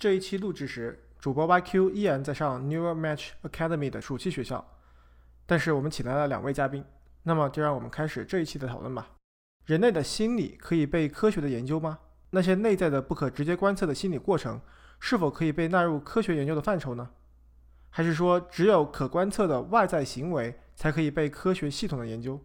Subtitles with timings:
[0.00, 0.98] 这一期录制时。
[1.18, 4.66] 主播 YQ 依然在上 Neural Match Academy 的暑期学校，
[5.44, 6.82] 但是我们请来了两位嘉宾，
[7.24, 9.10] 那么就让我们开始这一期的讨论吧。
[9.66, 11.98] 人类的心理可以被科学的研究吗？
[12.30, 14.58] 那些内在的不可直接观测的心理过程，
[14.98, 17.10] 是否可以被纳入科学研究的范畴呢？
[17.90, 22.42] 还是说只有可观测的外在行为才可以被科学系统的研究？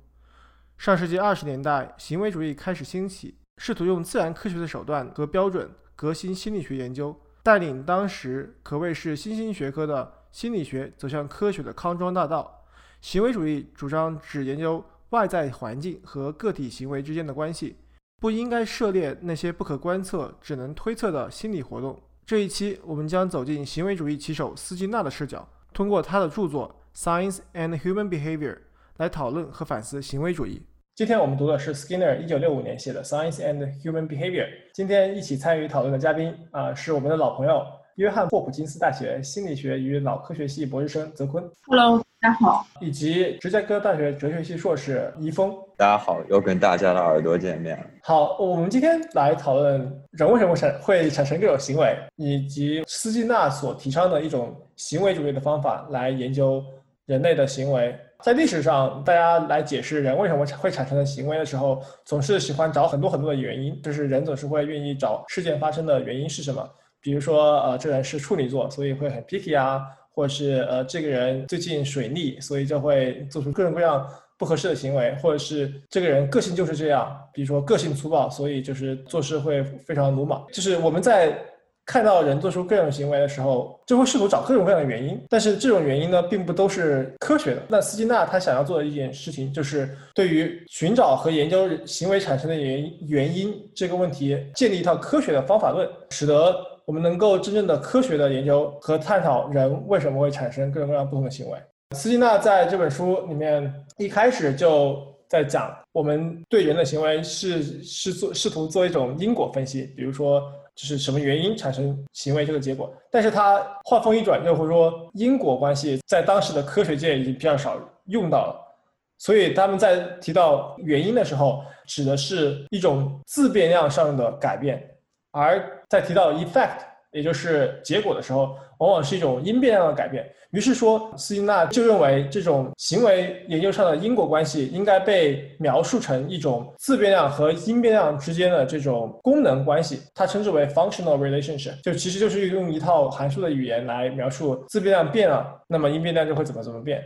[0.78, 7.18] 上世纪二十年代，行为主义开始兴起，试图用自然科学的手段和标准革新心理学研究。
[7.46, 12.66] 带领当时可谓是新兴学科的心理学走向科学的康庄大道。
[13.02, 17.76] 行为主义主张只研究外在环境和个体行为之间的关系，
[18.20, 22.02] 不应该涉猎那些不可观测、只能推测的心理活动。
[22.26, 28.56] 这一期我们将走进行为主义旗手斯金纳的视角，通过他的著作《Science and Human Behavior》
[28.98, 30.64] 来讨论和反思行为主义。
[30.96, 34.46] 今天我们读的是 Skinner 一九六五年写的《Science and Human Behavior》。
[34.74, 37.66] 今天一起参与讨论的嘉宾啊，是我们的老朋友，
[37.96, 41.44] 约翰霍普金斯大学心理学与脑科学系博士生泽坤。
[41.68, 42.66] Hello，大家好。
[42.80, 45.54] 以及芝加哥大学哲学系硕士怡峰。
[45.76, 47.84] 大家好，又跟大家的耳朵见面了。
[48.02, 56.64] 好，我们今天来讨论人为什么产会产生这种行为，以及斯金纳所提倡的一种行为主义的方法来研究
[57.06, 57.94] 人类的行为。
[58.24, 66.68] 在历史上，大家来解释人为什么会产生的行为的时候，总是喜欢找很多很多的原因，就是人总是会愿意找事件发生的原因是什么。
[67.00, 74.08] 比如说，呃，这人是处女座，所以会很 picky 啊，或者是呃，这个人最近水逆，所以就会做出各种各样
[74.40, 80.44] 不合适的行为，或者是这个人个性就是这样，比如说个性粗暴，所以就是做事会非常鲁莽。
[80.52, 81.38] 就是我们在。
[81.86, 87.62] 看到人做出各种行为的时候，就会试图找各种各样的原因，但是这种原因呢，并不都是科学的。
[87.68, 101.60] 那斯金纳他想要做的一件事情，就是对于寻找和研究行为产生的原原因这个问题，建立一套科学的方法论，使得我们能够真正的科学的研究和探讨人为什么会产生各种各样不同的行为。
[101.96, 104.98] 斯金纳在这本书里面一开始就
[105.30, 110.42] 在讲，我们对人的行为是是做试图做一种因果分析，比如说。
[110.76, 118.76] 就是什么原因产生行为这个结果，但是他话锋一转，就会说因果关系在当时的科学界已经比较少用到了，
[119.18, 124.86] 所以他们在提到原因的时候，指的是一种自变量上的改变，
[125.32, 126.80] 而在提到 effect，
[127.16, 130.30] 也就是结果的时候，往往是一种因变量的改变。
[130.52, 147.02] 于是说，斯金纳就认为这种行为研究上的因果关系应该被描述成一种自变量和因变量之间的这种功能关系，他称之为 functional relationship，就其实就是用一套函数的语言来描述自变量变了，那么因变量就会怎么怎么变。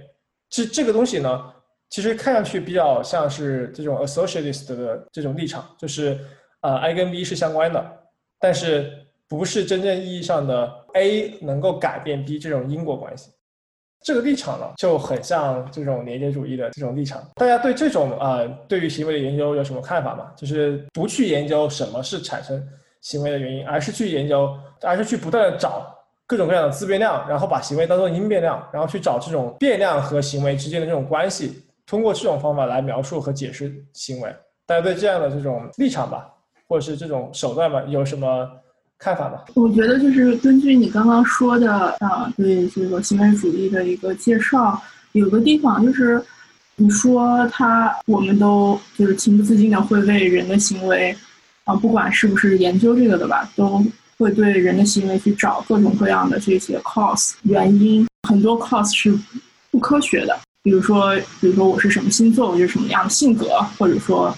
[0.49, 1.53] 这这个东西呢，
[1.89, 6.19] 其实看上去比较像是这种 associativist 的这种立场，就是
[6.61, 7.83] 呃 i 跟 b 是相关的，
[8.39, 8.91] 但是
[9.29, 13.29] 不是真正意义上的 a 能够改变 b 这种因果关系。
[14.01, 17.22] 这个立场呢，就很像这种连接主义的这种立场。
[17.35, 20.31] 大家对这种呃，对于行为的研究有什么看法吗？
[20.35, 22.66] 就是不去研究什么是产生
[23.01, 25.94] 行为的原因，而是去研究，而是去不断的找
[26.25, 34.34] 各种各样的自变量，然后把行为当做因变量，然后去找这种变量和行为之间的这种关系，通过这种方法来描述和解释行为。
[34.66, 36.34] 大家对这样的这种立场吧，
[36.69, 38.50] 或者是这种手段吧，有什么？
[38.99, 44.79] 看法吧，我觉得就是根据你刚刚说的啊，对这个行为主义的一个介绍，
[45.13, 46.21] 有个地方就是
[46.75, 51.15] 你说他，我们都就是情不自禁的会为人的行为
[51.63, 53.81] 啊，不管是不是研究这个的吧，都
[54.18, 59.18] 会对人的行为去找各种各样的这些 cause 原因，很多 cause 是
[59.71, 64.35] 不科学的，比如说，比如说我是什么星座，我就什么样的性格，或者说，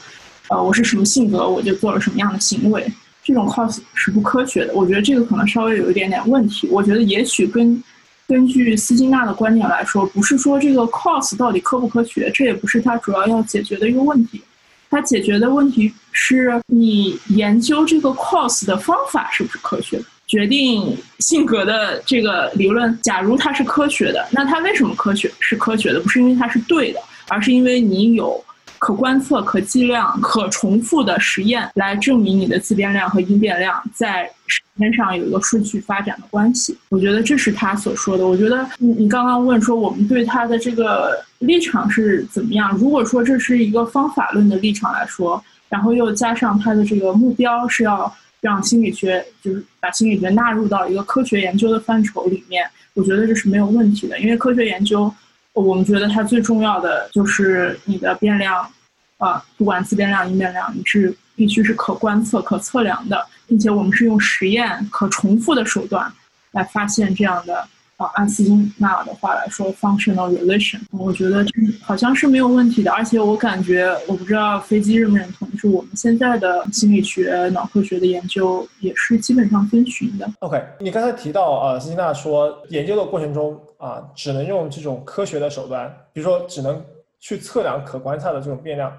[0.50, 2.86] 呃，我是什么性格，我就做了什么样的行为。
[3.23, 6.68] 这种 cos 是不科学的，我觉得这个可能稍微有一点点问题。
[6.71, 7.81] 我觉得也许跟
[8.27, 14.41] 根据斯金纳的观点来说，不是说这个 cos 到底科不科学，这也不是他主要要解决的一个问题。
[14.89, 26.00] 他解决的问题是你研究这个 cos 的方法是不是科学，决定性格的这个理论，假如它是科学的，那它为什么科学是科学的？
[26.01, 28.44] 不是因为它是对的，而是因为你有
[28.81, 36.75] 可观测、可计量、可重复的实验来证明你的自变量和因变量在时间上有一个顺序发展的关系。
[36.89, 38.25] 我觉得这是他所说的。
[38.25, 42.75] 我觉得你你刚刚问说我们对他的这个立场是怎么样？
[42.75, 45.39] 如果说这是一个方法论的立场来说，
[45.69, 55.13] 然后又加上他的这个目标是要让心理学就是把心理学纳入到一个科学研究的范畴里面，我觉得这是没有问题的，因为科学研究。
[55.53, 58.69] 我们觉得它最重要的就是你的变量，
[59.18, 66.12] 啊，不管自变量、因变量，你是必须是可观测、可测量的，并且我们是用实验可重复的手段
[66.51, 67.68] 来发现这样的。
[68.15, 71.51] 按斯金纳的话来说，functional relation，我觉得这
[71.81, 72.92] 好像是没有问题的。
[72.92, 80.30] 而且我感觉，我不知道飞机认不认同，就是我们现在的心理学、脑科学的研究也是基本上遵循的。
[80.39, 86.83] OK，你刚才提到啊，斯金纳说研究的过程中啊，只能用这种科学的手段，比如说只能
[87.19, 88.92] 去测量可观测的这种变量，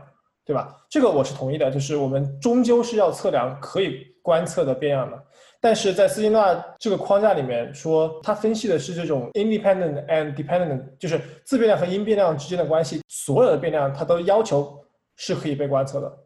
[0.44, 0.76] 对吧？
[0.88, 5.22] 这个我是同意的，就是我们终究是要测量可以观测的变量的。
[5.64, 14.76] 但是在斯金纳这个框架里面说，他分析的是这种 independent and dependent，就是自变量和因变量之间的关系，所有的变量它都要求
[15.14, 16.18] 是可以被观测的。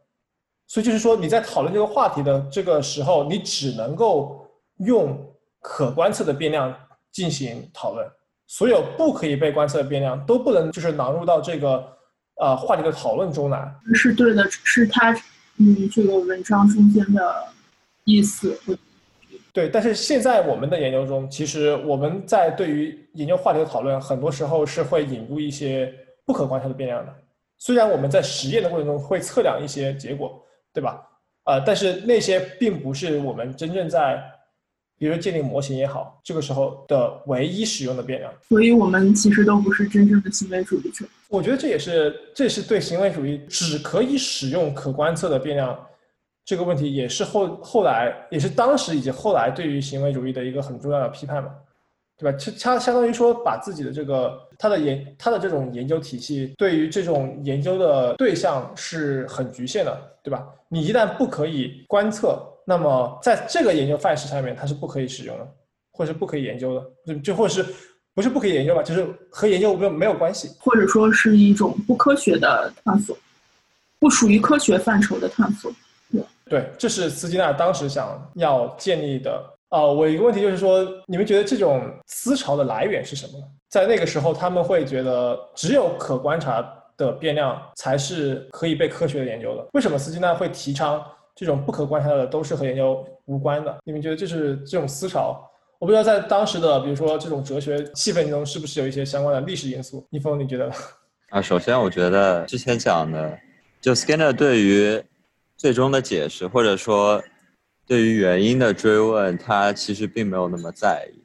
[0.66, 4.48] 所以就是说你在讨论这个话题的这个时候，你只能够
[4.78, 5.22] 用
[5.60, 6.74] 可观测的变量
[7.12, 8.08] 进行讨论，
[8.46, 11.86] 所有不可以被观测的变量都不能就是纳入到这个
[12.40, 13.70] 呃话题的讨论中来。
[13.92, 15.12] 是对的，是他
[15.58, 17.48] 嗯这个文章中间的
[18.04, 18.58] 意思。
[19.56, 25.90] 对，但是现在我们的研究中，其实我们在对于研究话题的讨论，很多时候是会引入一些
[26.26, 27.14] 不可观测的变量的。
[27.56, 30.38] 虽然我们在实验的过程中会测量一些结果，
[30.74, 31.02] 对吧？
[31.44, 34.22] 呃，但是那些并不是我们真正在，
[34.98, 38.30] 比如建立模型也好，这个时候的唯一使用的变量。
[38.50, 41.06] 所以我们其实都不是真正的行为主义者。
[41.28, 45.74] 我觉得这也是，这是对行为主义只可以使用可观测的变量。
[46.46, 51.50] 这个问题也是后后来，也是当时以及后来对于行为主义的一个很重要的批判嘛，
[52.16, 52.38] 对吧？
[52.62, 60.46] 它相当于说把自己的这个他的研他的这种研究体系对于这种研究的对象是很局限的，对吧？
[60.68, 65.48] 你一旦不可以观测，那么在这个研究范式上面它是不可以使用的，
[65.90, 67.74] 或者是不可以研究的，就就或者是
[68.14, 68.84] 不是不可以研究吧？
[68.84, 73.18] 就是和研究没有没有关系，或者说是一种不科学的探索，
[73.98, 75.72] 不属于科学范畴的探索。
[76.48, 79.42] 对，这是斯金纳当时想要建立的。
[79.68, 83.32] 啊，我一个问题就是说，你们觉得这种思潮的来源是什么？
[83.68, 86.64] 在那个时候，他们会觉得只有可观察
[86.96, 89.66] 的变量才是可以被科学的研究的。
[89.72, 91.04] 为什么斯金纳会提倡
[91.34, 93.76] 这种不可观察的都是和研究无关的？
[93.84, 95.44] 你们觉得这是这种思潮？
[95.80, 100.06] 我不知道在当时的，比如说这种哲学气氛中，是不是有一些相关的历史因素？
[100.10, 100.70] 易峰，你觉得？
[101.30, 103.36] 啊，首先我觉得之前讲的，
[103.80, 105.02] 就 Skinner 对于
[105.56, 107.22] 最终的解释，或者说
[107.86, 111.22] 对于原因的追问，他其实并没有那么在意。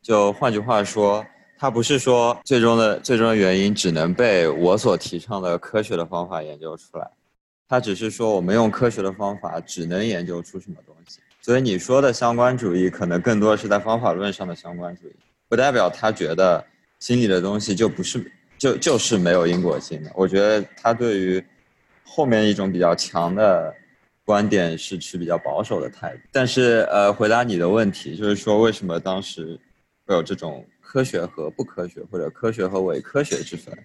[0.00, 1.26] 就换句话说，
[1.58, 7.10] 他不是说最终的最终的原因只能被我所提倡的科学的方法研究出来，
[7.68, 11.18] 他只是说我们用科学的方法只能研究出什么东西。
[11.42, 15.16] 所以你说的相关主义，可能更多是在方法论上的相关主义，
[15.48, 16.64] 不代表他觉得
[17.00, 20.12] 心理的东西就不是就就是没有因果性的。
[20.14, 21.44] 我觉得他对于。
[22.04, 23.74] 后面一种比较强的
[24.24, 29.58] 观点是持比较保守的态度，但是呃，回答你的问题，就是说为什么当时
[30.06, 33.76] 会有这种科学和不科学或者科学和伪科学之分，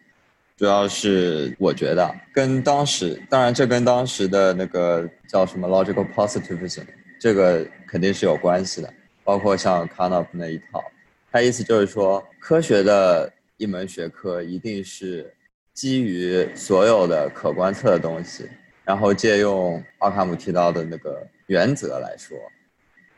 [0.55, 6.85] 主要是我觉得跟当时，当然这跟当时的那个叫什么 logical positivism
[7.19, 10.83] 这个肯定是有关系的，包括像 k a n o p 那一套，
[11.31, 15.33] 他意思就是说科学的一门学科一定是。
[15.79, 18.49] 基于所有的可观测的东西，
[18.83, 22.37] 然后借用奥卡姆提到的那个原则来说，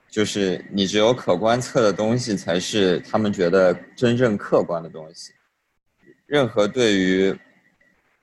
[0.08, 5.34] 就是你只有可观测的东西才是他们觉得真正客观的东西。
[6.28, 7.36] 任何对于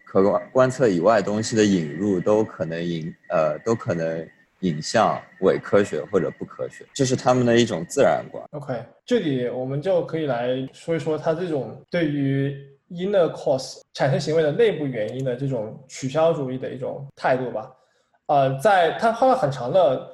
[0.07, 4.25] 可观观测以外东西的引入，都可能引呃都可能
[4.61, 8.41] 引向伪科学或者不科学，这是他们的一种自然观。
[8.53, 12.57] OK，这里我们就可以来说一说他这种对于。
[12.91, 17.71] Inner cause 产生行为的内部原因的这种取消主义的一种态度吧，
[18.27, 20.09] 呃，在他花了很长的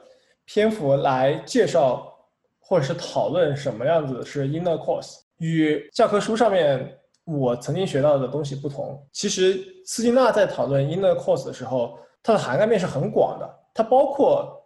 [0.45, 2.13] 篇幅来介绍
[2.61, 9.01] 或者是讨论什么样子是 inner cause，与教科书上面我曾经学到的东西不同。
[9.13, 14.61] 其实斯金纳在讨论 inner cause 的时候，它的涵盖面是很广的，它包括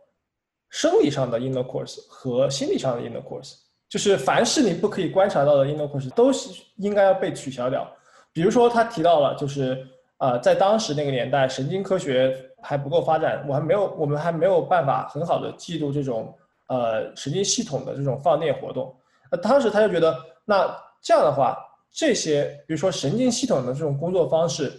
[0.71, 3.55] 生理上的 inner cause 和心理上的 inner cause，
[3.89, 7.91] 就是凡是你不可以观察到的 inner cause 都是应该要被取消掉。
[8.39, 9.85] 比如说，他提到了，就是
[10.19, 16.33] 呃，在当时那个年代，神经科学还不够发展，我还没有，我们还没有办法很好的记录这种
[16.69, 18.97] 呃神经系统的这种放电活动。
[19.29, 21.59] 那当时他就觉得，那这样的话，
[21.91, 24.73] 这些比如说神经系统的这种工作方式，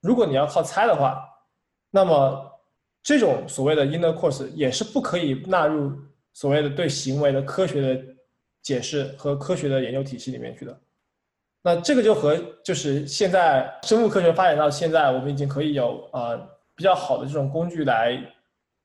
[0.00, 1.20] 如果你要靠猜的话，
[1.90, 2.40] 那么
[3.02, 5.92] 这种所谓的 inner course 也是不可以纳入
[6.32, 8.00] 所谓的对行为的科学的
[8.62, 10.80] 解释和科学的研究体系里面去的。
[11.62, 16.38] 那这个就和就是现在生物科学发展到现在，我们已经可以有呃
[16.74, 18.18] 比较好的这种工具来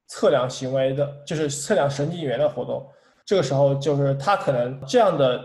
[0.08, 2.86] 测量行为的，就是测量神经元的活动。
[3.26, 5.42] 这个时候就是它可能这样的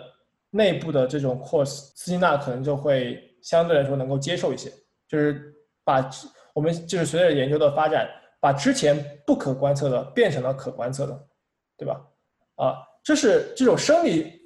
[0.50, 4.68] 内部的这种 course，斯金纳可能就会相对来说能够接受一些，
[5.06, 6.10] 就是把
[6.52, 8.10] 我们就是随着研究的发展，
[8.40, 11.26] 把之前不可观测的变成了可观测的，
[11.78, 12.00] 对吧？
[12.56, 14.39] 啊，这是这种生理。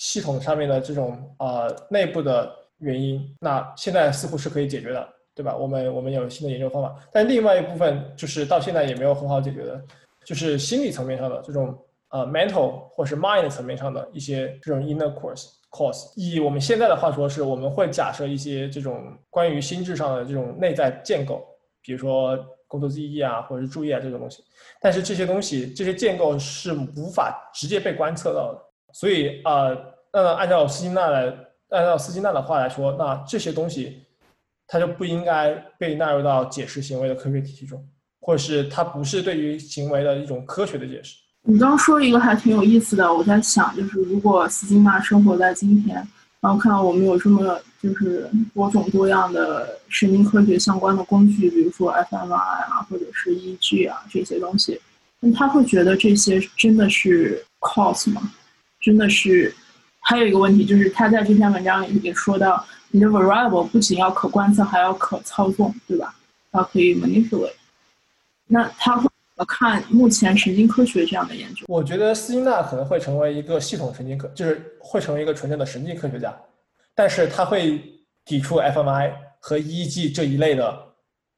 [0.00, 5.56] 系统上面的这种呃内部的原因，那现在似乎是可以解决的，对吧？
[5.56, 9.82] 我们我们有新的研究方法，但另外一部分就是到现在也没有很好解决的，
[10.24, 11.76] 就是心理层面上的这种
[12.10, 16.12] 呃 mental 或是 mind 层面上的一些这种 inner course course。
[16.14, 21.44] 以我们现在的话说，是我们会假设一些这种关于心智上的这种内在建构，
[21.82, 22.38] 比如说
[22.68, 24.44] 工作记忆啊，或者是注意啊这种东西。
[24.80, 28.67] 但是这些东西这些建构是无法直接被观测到的。
[28.92, 29.68] 所以啊，
[30.12, 31.32] 那按照斯金纳来，
[31.70, 34.02] 按照斯金纳的话来说，那这些东西，
[34.66, 37.86] 它就不应该被纳入到解释行为的科学体系中，
[38.20, 41.16] 或者是它不是对于行为的一种科学的解释。
[41.42, 45.96] 你刚刚说一个还挺有意思的，我在想，就是如果斯金纳生活在今天，
[46.40, 54.80] 然后看到我们有这么就是多种多样的神经科学相关的工具，比如说 fMRI 啊，或者是 EEG 啊这些东西，
[55.20, 58.32] 那他会觉得这些真的是 cause 吗？
[58.80, 59.54] 真的是，
[60.00, 66.14] 还有一个问题就是，他在这篇文章里也说到，你的 variable 不仅要可观测，还要可操纵，对吧？
[66.50, 67.52] 它可以 manipulate。
[68.46, 71.66] 那他会怎么看目前神经科学这样的研究？
[71.68, 76.34] 我觉得斯金纳可能会成为一个系统神经科，就是会成为一个纯正的神经科学家，
[76.94, 77.82] 但是他会
[78.24, 80.82] 抵触 fMRI 和 EEG 这一类的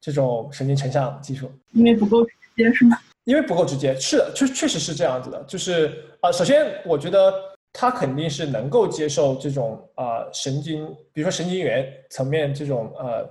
[0.00, 2.96] 这种神经成像技术，因为不够直接，是吗？
[3.24, 5.42] 因为不够直接，是的，确确实是这样子的。
[5.44, 7.32] 就是啊，首先我觉得
[7.72, 13.28] 他肯定是能够接受这种啊神经，比如说神经元层面这种呃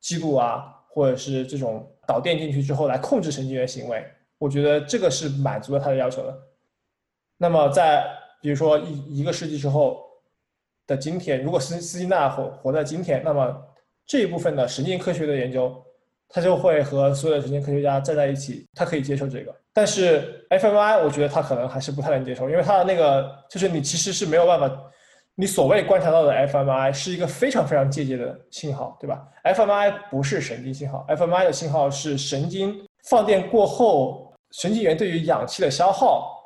[0.00, 4.04] 记录啊，或者是这种导电进去之后来控制神经元行为，
[4.38, 6.38] 我觉得这个是满足了他的要求的。
[7.36, 8.06] 那么在
[8.40, 10.02] 比如说一一个世纪之后
[10.86, 13.60] 的今天，如果斯斯金纳活活在今天，那么
[14.06, 15.82] 这一部分的神经科学的研究。
[16.28, 19.54] 他就会和所有的神经科学家站在一起，他可以接受这个。
[19.72, 24.70] 但是 fmi 我觉得他可能还是不太能接受，因为他的那个就是你其实是没有办法，
[25.34, 36.42] 你所谓观察到的 fmi 是一个非常非常间接的信号，对吧？fmi 不是神经信号，fmi 的信号是神经放电过后，神经元对于氧气的消耗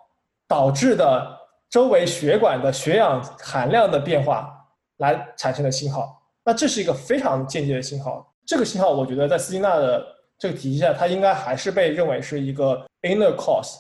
[0.49, 1.39] 导致的
[1.71, 4.53] 周围血管的血氧含量的变化
[4.97, 6.21] 来产生的信号。
[6.45, 8.27] 那这是一个非常间接的信号。
[8.51, 10.05] 这个信号，我觉得在斯金纳的
[10.37, 13.77] 这个体系下，它应该还是被认为是一个 inner cause，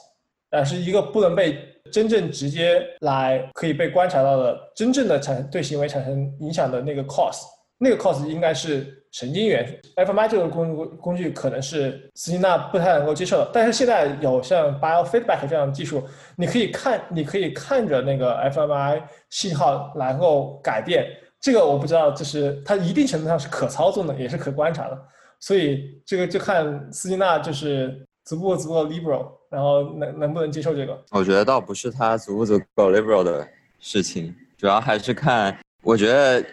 [0.50, 1.58] 呃，是一个不能被
[1.90, 7.42] 真正直接来可以被观察到的真正的产对行为产生影响的那个 cause。
[7.78, 9.66] 那个 cause 应该是神经元。
[9.96, 16.00] fmi 这个工工具可能是斯金纳不太能够接受的，但是现在有像 biofeedback 这样的技术，
[16.36, 21.10] 你可以看，你可以看着那个 fmi 信号然后改变。
[21.40, 25.02] 这个我不知道，就是它一定程度上是可操纵的，也是可观察的，
[25.38, 31.02] 所以这个就看斯金纳就是足不足够 liberal，然后能能不能接受这个。
[31.10, 36.44] 我觉得倒不是他足不足够 liberal 的事情，主要还是看，我觉得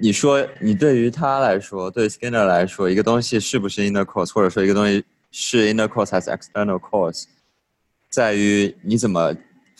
[0.00, 7.26] 你说你对于他来说，对 Skinner 来说，一个东西是不是 inner cause，或者说一个东西是 inner cause 还是 external cause，
[8.08, 9.32] 在于你怎么。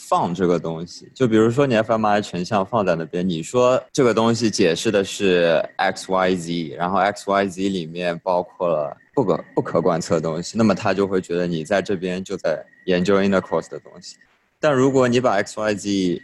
[0.08, 14.16] 放这个东西，就比如说你 FMI 成像放在那边，你说这个东西解释的是 x y z，然后 x y z 里面包括了不可不可观测的东西，那么他就会觉得你在这边就在研究 intercourse 的东西。
[14.58, 16.22] 但如果你把 x y z，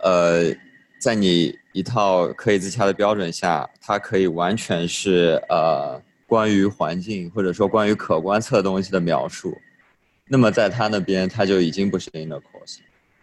[0.00, 0.54] 呃，
[1.00, 9.58] 在你一套可以自洽的标准下，它可以完全是呃关于环境或者说关于可观测东西的描述，
[10.28, 12.51] 那么在他那边他就已经不是 inner course。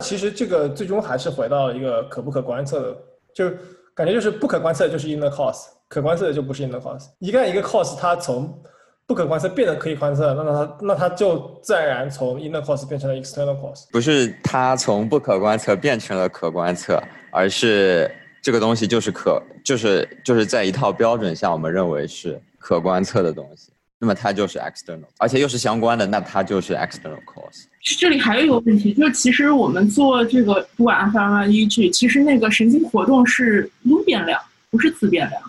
[0.04, 2.98] 其实这个最终还是回到一个可不可观测的，
[3.34, 3.50] 就
[3.94, 7.08] 感觉就是不可观测就是 inner cause，可观测的就不是 inner cause。
[7.20, 8.62] 一旦一个 cause 它从
[9.06, 13.86] 不可观测变得可以观测，那么它那它就自然而然从 inner cause 变成了 external cause。
[13.92, 17.02] 不是它从不可观测变成了可观测，
[17.32, 18.10] 而是
[18.42, 27.66] 这个东西就是可就是就是在一套标准下，我们认为是可观测的东西，那么它就是 external，而且又是相关的，那它就是 external cause。
[28.00, 35.42] 这里还有一个问题，就是其实我们做这个不管 fMRI 依据，其实那个神经活动是因变量，不是自变量。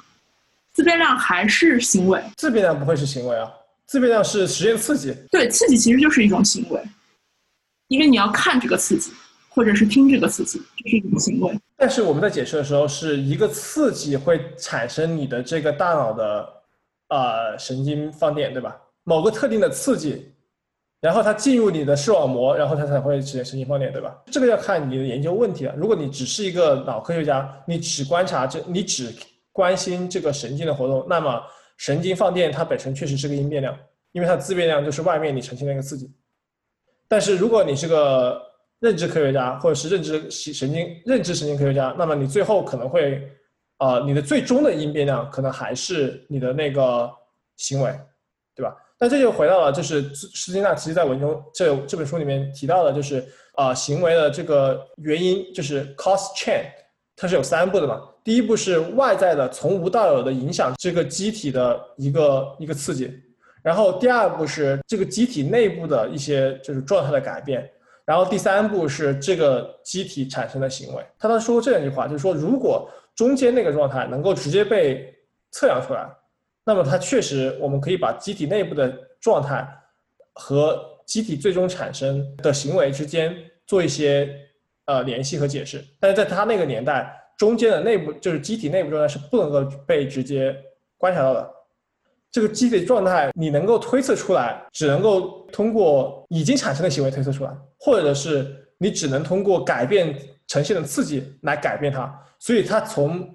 [0.72, 3.50] 自变量还是行为，自变量不会是行为啊，
[3.86, 5.14] 自变量是实验刺激。
[5.30, 6.80] 对，刺激其实就是一种行为，
[7.88, 9.12] 因为你要看这个刺激，
[9.48, 11.56] 或者是听这个刺激，这是一种行为。
[11.76, 16.48] 但是我们在解释的时候，是一个刺激会产生你的这个大脑的
[17.10, 18.80] 呃神经放电，对吧？
[19.04, 20.32] 某个特定的刺激，
[21.00, 24.16] 然后它进入你的视网膜，然后它才会实现神经放电，对吧？
[24.26, 25.74] 这个要看你的研究问题了。
[25.76, 29.12] 如果你只是一个脑科学家，你只观察这，你只
[29.52, 31.42] 关心这个神经的活动，那么
[31.76, 33.76] 神经放电它本身确实是个因变量，
[34.12, 36.10] 因为它自变量就是外面你呈现的一个刺激。
[37.08, 38.40] 但是如果你是个
[38.78, 43.28] 认知科学家，或者是认知神经认知神经科学家，那么你最后可能会，
[43.80, 47.10] 呃，你的最终的因变量可能还是你的那个
[47.56, 47.90] 行为，
[48.54, 48.76] 对吧？
[48.98, 56.64] 那这就回到了，就是施金纳其实在文中这这本书里面提到的，就是啊行为的这个原因，就是 cause chain，
[57.16, 58.02] 它是有三步的嘛。
[58.22, 63.10] 第一步是外在的从无到有的影响这个机体的一个一个刺激，
[63.62, 67.66] 然后第二步是这个机体内部的一些就是状态的改变，
[68.04, 71.02] 然后第三步是这个机体产生的行为。
[71.18, 72.86] 他他说过这样一句话，就是说如果
[73.20, 75.14] 中间那个状态能够直接被
[75.50, 76.08] 测量出来，
[76.64, 79.68] 那么它确实我们可以把机体内部的状态
[80.32, 83.36] 和机体最终产生的行为之间
[83.66, 84.34] 做一些
[84.86, 85.84] 呃联系和解释。
[86.00, 87.14] 但是在他那个年代。
[87.40, 90.54] 中间的内部就是机体内部状态是不能够被直接
[90.98, 91.50] 观察到的，
[92.30, 100.14] 这个机体状态你能够推测出来，只能够通过已经产生的行为推测出来，或者是你只能通过改变
[100.50, 102.14] 呈现的刺激来改变它。
[102.38, 103.26] 所以它从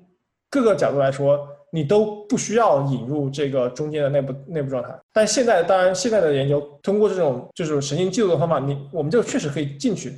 [0.51, 4.89] 各个角度来说，你都不需要引入这个中间的内部内部状态。
[5.11, 10.13] 但现在当然现在的研究通过这种就是神经记录的方法，你我们就确实可以进去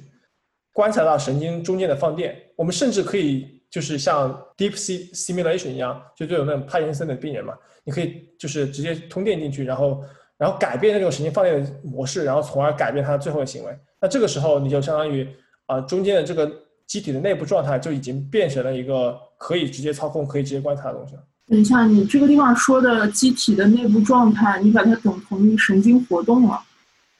[0.73, 3.55] 观察到神经中间的放电，我们甚至可以。
[3.69, 4.71] 就是像 deep
[5.13, 10.01] simulation 一样，就就有那种帕金森的病人嘛，你可以就是直接通电进去，然后
[10.37, 13.77] 然后改变那种神经放电的模式，然后从而改变它最后的行为。
[13.99, 15.27] 那这个时候你就相当于
[15.65, 16.49] 啊中间的这个
[16.87, 21.21] 机体的内部状态就已经变成了一个可以直接操控、可以直接观察的东西了。
[21.47, 26.59] 等一下，你这个地方说的机体的内部状态，你把它等同于神经活动了，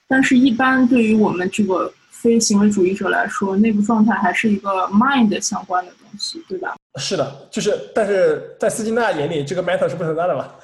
[0.08, 1.94] 但是一般对于我们这个。
[2.20, 6.76] 非行为主义者来说，内部状态还是一个 mind 相关的东西，对吧？
[7.00, 10.56] 是的，就是，但是在斯金纳眼里，这个 matter 是不存在的吧？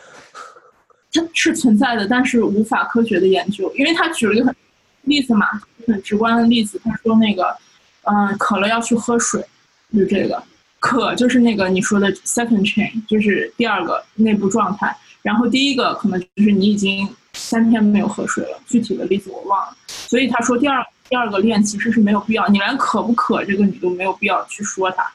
[1.13, 4.55] 它是存在的，但是无法科学的研究，因为他举了一个很
[5.03, 5.45] 例子嘛，
[5.85, 6.81] 很直观的例子。
[6.83, 7.55] 他说那个，
[8.03, 9.43] 嗯，渴了要去喝水，
[9.93, 10.41] 就这个
[10.79, 14.95] 渴就是那个你说的 second chain，就是第二个内部状态。
[15.21, 19.75] 然后第一个可能就是你已经三天没有喝水了，具体的例子我忘了。
[19.87, 20.85] 所以他说第二。
[21.09, 25.05] 第二个练其实是没有必要，你连渴不渴这个你都没有必要去说它，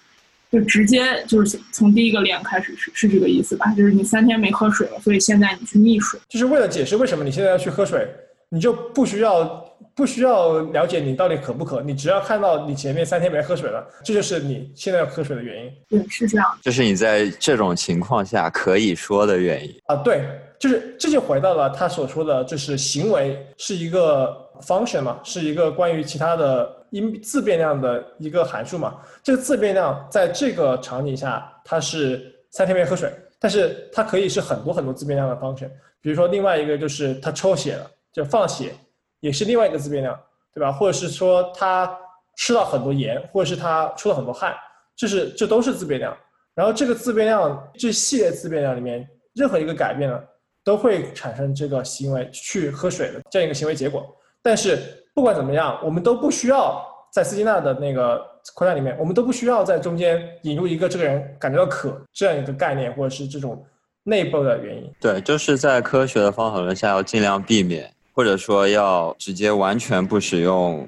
[0.52, 3.74] 就直接就是从第一个练开始是是这个意思吧？
[3.76, 8.06] 就是你三天没喝水了，所以现在你去溺水，就是为了解释为什么你现在要去喝水，
[8.50, 9.67] 你就不需要
[9.98, 15.72] 不需要了解你到底渴不渴，你只要看到你前面三天没喝水了，这就是你现在要喝水的原因。
[15.88, 16.46] 对，是这样。
[16.62, 20.22] 就是你在这种情况下可以说的原因啊，对，
[20.56, 24.46] 就是这就回到了他所说的，就是行为是一个。
[24.58, 28.96] function 嘛，是一个关于其他的因自变量的一个函数嘛。
[29.22, 33.08] 这个自变量在这个场景下，它是三天没喝水，
[33.38, 35.70] 但是它可以是很多很多自变量的 function。
[36.00, 38.72] 比如说另外一个就是他抽血了，就放血，
[39.20, 40.18] 也是另外一个自变量，
[40.54, 40.70] 对吧？
[40.72, 41.90] 或者是说他
[42.36, 44.54] 吃了很多盐，或者是他出了很多汗，
[44.96, 46.16] 这是这都是自变量。
[46.54, 50.20] 然后这个自变量这系列自变量里面任何一个改变呢，
[50.64, 54.04] 都会产生这个行为去喝水的这样一个行为结果。
[54.42, 54.78] 但是
[55.14, 58.20] 不管怎么样，我们都不需要在斯金纳的那个
[58.54, 63.64] 框架里面，我们都不需要在中间引入一个这个人感觉到渴这样一个概念，或者是这种
[64.04, 64.92] 内部的原因。
[65.00, 70.84] 对，就是在科学的方法论下，要尽量避免，或者说要直接完全不使用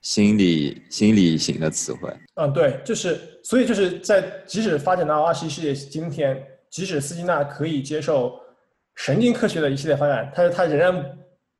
[0.00, 2.08] 心理心理型的词汇。
[2.36, 8.38] 嗯，对，就是所以就是在即使发展到二十一世纪今天，即使斯金纳可以接受
[8.94, 11.18] 神经科学的一系列发展，但是他仍然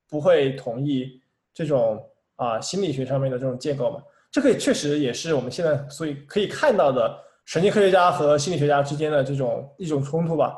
[0.09, 1.21] 不会同意。
[1.53, 2.01] 这种
[2.37, 4.01] 啊心理学上面的这种建构嘛，
[4.31, 7.13] 这个确实也是我们现在所以可以看到的
[7.45, 10.55] 神经科学家和心理学家之间的这种一种冲突吧。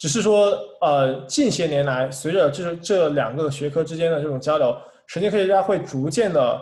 [0.00, 4.74] 只是说，呃，近些年来，随着这这两个学科之间的这种交流，
[5.06, 6.58] 神经科学家会逐渐的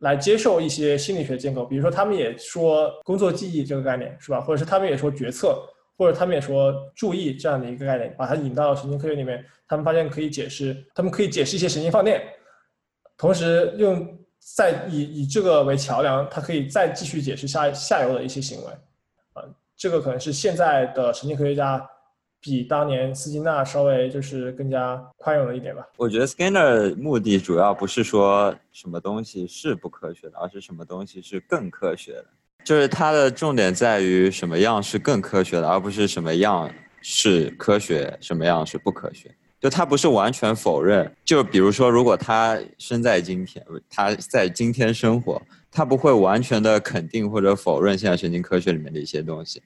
[0.00, 4.42] 来接受一些心理学建构，比如说他们也说工作记忆这个概念是吧？
[4.42, 5.58] 或者是他们也说决策，
[5.96, 12.22] 或者他们也说注意这样的一个概念，把它引到神经科学里面，他们发现可以解释，他们可以解释一些神经放电，
[13.16, 14.06] 同时用
[14.54, 18.72] 再以以这个为桥梁，它可以再继续解释下下游的一些行为，
[19.32, 21.82] 啊，这个可能是现在的神经科学家
[22.40, 25.86] 比当年斯金纳稍微就是更加宽容了一点吧。
[25.96, 32.26] 我觉得 Skinner 目的主要不是说什么东西是不科学的，而是什么东西是更科学的。
[32.64, 36.70] 就是它的重点在于什么样是更科学的，而不是什么样
[37.02, 39.34] 是科学，什么样是不科学。
[39.60, 49.62] 就他不是完全否认，就比如说，如果他生在今天，他在今天生活，他不会完全的肯定或者否认现在神经科学里面的一些东西。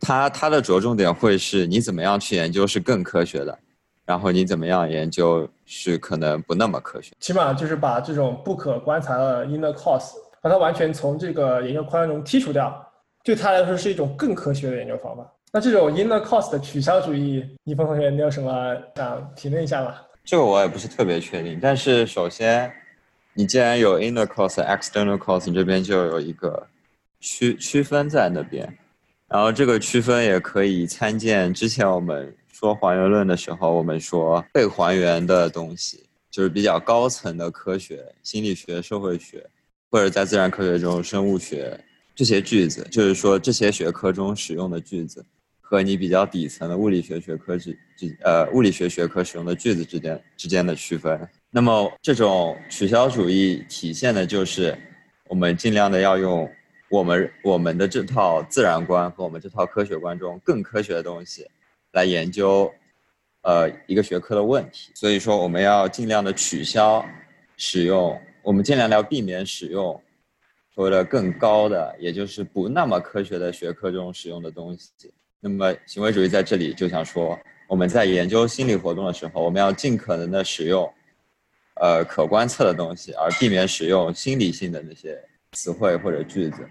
[0.00, 3.58] 他他的着重点会是你怎么样去研究是更科学的，
[4.06, 7.12] 然后你怎么样研究是可能不那么科学。
[7.20, 15.30] 起码就是把这种不可观察的 inner cause，把它完全从这个研究框架中剔除掉，对他来说是一种更科学的研究方法。
[15.52, 19.96] 那这种 inner cause 的取消主义，一峰同学，你有什么想评论一下吗？
[20.24, 22.72] 这个我也不是特别确定，但是首先，
[23.34, 26.66] 你既然有 inner cause、external cause，这边就有一个
[27.20, 28.78] 区区分在那边，
[29.30, 39.48] 然后这个区分也可以参见之前我们说还原论的时候，我们说被还原的东西就是比较高层的科学、心理学、社会学，
[39.88, 41.78] 或者在自然科学中生物学
[42.12, 45.24] 这些句子，就是说这些学科中使用的句子。
[45.62, 51.16] 和你比较底层的物理学学科之之呃物理学学科使用的句子之间之间的区分，
[51.48, 54.76] 那么这种取消主义体现的就是
[55.28, 56.50] 我们尽量的要用
[56.90, 61.46] 我们我们的这套自然观和我们这套科学观中更科学的东西
[61.92, 62.70] 来研究
[63.42, 67.04] 呃一个学科的问题，所以说我们要尽量的取消
[67.56, 70.02] 使用，我们尽量要避免使用
[70.74, 74.90] 所谓的更高的，也就是不那么科学的学科中使用的东西。
[75.38, 80.92] 那么行为主义在这里就想说，我们在研究心理活动的时候，我们要尽可能的使用，
[81.80, 85.16] 呃，可观测的东西，而避免使用心理性的那些
[85.52, 86.68] 词汇或者句子，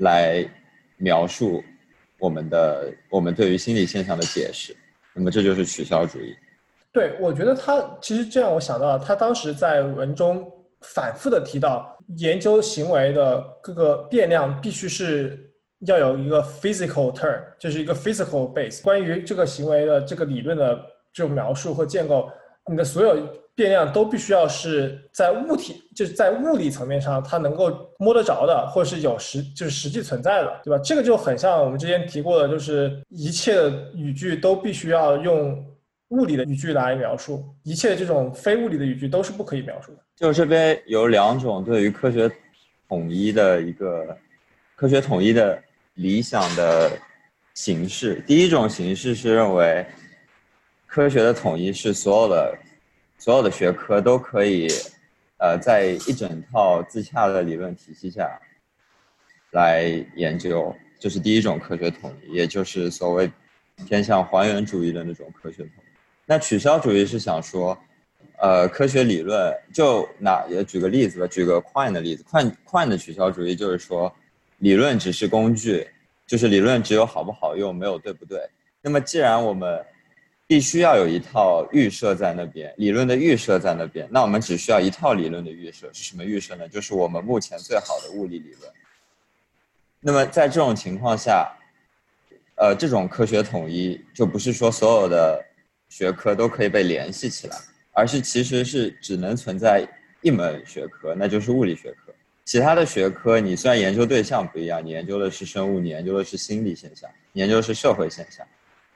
[0.00, 0.46] 来
[0.98, 1.64] 描述
[2.18, 4.76] 我们的我们对于心理现象的解释。
[5.14, 6.36] 那么这就是取消主义。
[6.92, 10.46] 对，我觉得他其实这样，我想到他当时在文中
[10.82, 15.46] 反复的提到，研究行为的各个变量必须是。
[15.86, 18.82] 要有一个 physical term，就是一个 physical base。
[18.82, 20.78] 关于这个行为的这个理论的
[21.10, 22.30] 这种描述或建构，
[22.70, 23.16] 你的所有
[23.60, 30.80] 变量都必须要是在物体，就是在物理层面上它能够摸得着的，或者是有实就是实际存在的，对吧？
[30.82, 35.62] 这个就很像我们之前提过的，就是一切的语句都必须要用
[36.08, 39.98] 物理的语句来描述，一切这种非物理的语句都是不可以描述的。
[40.16, 42.30] 就这边有两种对于科学
[42.88, 44.16] 统一的一个
[44.74, 45.62] 科学统一的。
[45.94, 46.90] 理想的
[47.52, 49.84] 形式，第一种形式是认为
[50.86, 52.56] 科学的统一是所有的
[53.20, 54.66] 所有的学科都可以，
[55.36, 58.40] 呃，在一整套自洽的理论体系下
[59.50, 59.82] 来
[60.16, 63.30] 研究，这是第一种科学统一，也就是所谓
[63.86, 65.90] 偏向还原主义的那种科学统一。
[66.24, 67.78] 那取消主义是想说，
[68.38, 74.12] 呃，科学理论就拿也举个例子吧，举个 Quine 的例子，Quine Quine 的取消主义就是说。
[74.60, 75.88] 理论只是工具，
[76.26, 78.46] 就是理论只有好不好用，没有对不对。
[78.82, 79.82] 那么，既然我们
[80.50, 86.68] 必须要有一套预设在那边，理论的预设在那边，那我们只需要一套理论的预设是什么预设呢？
[86.68, 88.72] 就是我们目前最好的物理理论。
[90.00, 91.56] 那么，在这种情况下，
[92.56, 95.40] 呃，这种科学统一就不是说所有的
[95.88, 97.56] 学科都可以被联系起来，
[97.92, 99.86] 而是其实是只能存在
[100.20, 102.12] 一门学科，那就是物理学科。
[102.44, 108.44] 其他的学科，你虽然研究对象不一样，你研究的是生物，你研究的是心理现象，研究的是社会现象，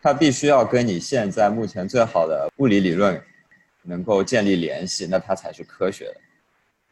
[0.04, 3.18] 它必须要跟你现在目前最好的物理理论
[3.82, 6.16] 能够建立联系，那它才是科学的。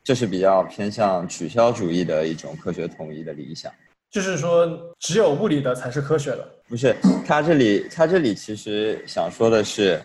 [0.03, 3.71] 这是比较偏向取消主义的一种科学统一的理想。
[4.11, 4.67] 就是说，
[4.99, 6.49] 只有物理的才是科学的？
[6.67, 6.97] 不是，
[7.27, 10.03] 他这里他这里其实想说的是，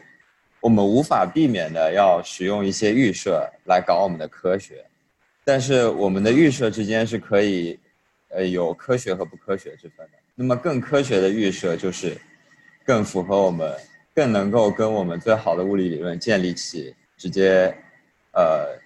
[0.59, 4.83] 我们无法避免的要使用一些预设来搞我们的科学。
[5.45, 7.79] 但是我们的预设之间是可以，
[8.31, 10.17] 呃，有科学和不科学之分的。
[10.35, 12.17] 那么更科学的预设就是，
[12.87, 13.69] 更符合我们，
[14.15, 17.75] 更能够跟我们最好的物理理论建立起直接，
[18.31, 18.79] 呃，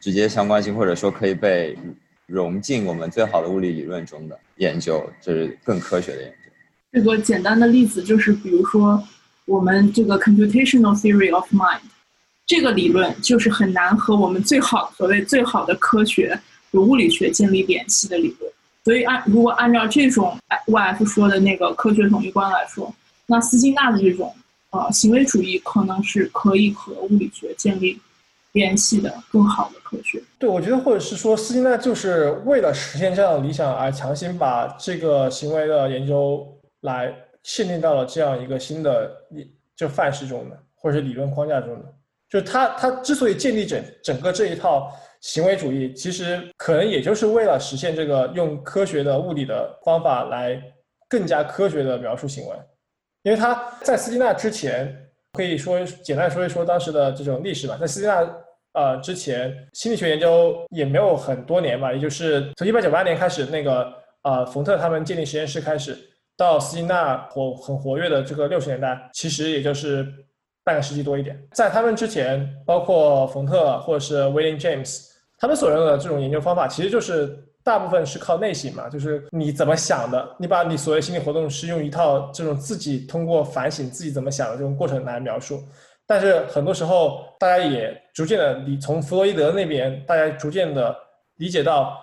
[0.00, 1.78] 直接相关性，或者说可以被
[2.26, 6.50] 融进我们最好的物理理论中的研究，就是更科学的研究。
[6.90, 9.00] 这个简单的例子就是，比如说
[9.44, 11.80] 我们这个 computational theory of mind。
[12.44, 16.36] 这个理论就是很难和我们最好所谓最好的科学，
[16.70, 18.50] 有物理学建立联系的理论。
[18.82, 20.34] 所以按如果按照这种
[20.66, 22.90] Y.F 说的那个科学统一观来说，
[23.28, 24.34] 那斯金纳的这种
[24.70, 28.00] 呃行为主义可能是可以和物理学建立
[28.52, 30.20] 联系的更好的科学。
[30.38, 36.44] 对，我觉得或者是说斯金纳就是为了实现这样的理想而强行把这个行为的研究
[36.80, 41.94] 来限定到了这样一个新的理就范式中的，或者是理论框架中的。
[42.28, 44.92] 就是他他之所以建立整整个这一套。
[45.20, 50.62] 行为主义其实可能也就是为了实现这个用科学的物理的方法来
[51.08, 52.54] 更加科学的描述行为，
[53.28, 54.90] 因为他在斯金纳之前
[55.34, 57.76] 可以说简单说一说当时的这种历史吧。
[57.78, 58.26] 在斯金纳
[58.72, 65.94] 呃之前，心理学研究也没有很多年吧，也就是从一八九八年开始，那个呃冯特他们建立实验室开始，
[66.38, 70.06] 到斯金纳活很活跃的这个六十年代，其实也就是
[70.64, 71.38] 半个世纪多一点。
[71.52, 75.06] 在他们之前，包括冯特或者是 William James。
[75.40, 77.38] 他们所用的这种研究方法，其实就是
[77.68, 85.62] 大部分是靠内省嘛，就是你怎么想的，你把你所谓心理活动是用一套这种自己通过反省自己怎么想的这种过程来描述。
[86.06, 90.96] 但是很多时候，大家也逐渐的你从弗洛伊德那边，大家逐渐的
[91.36, 91.94] 理解到，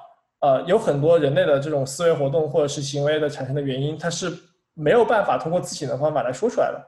[0.41, 4.31] 呃，有很多人类的这种思维活动或者是行为的产生的原因，它是
[4.75, 6.79] 没有办法通过自省的方法来说出来的，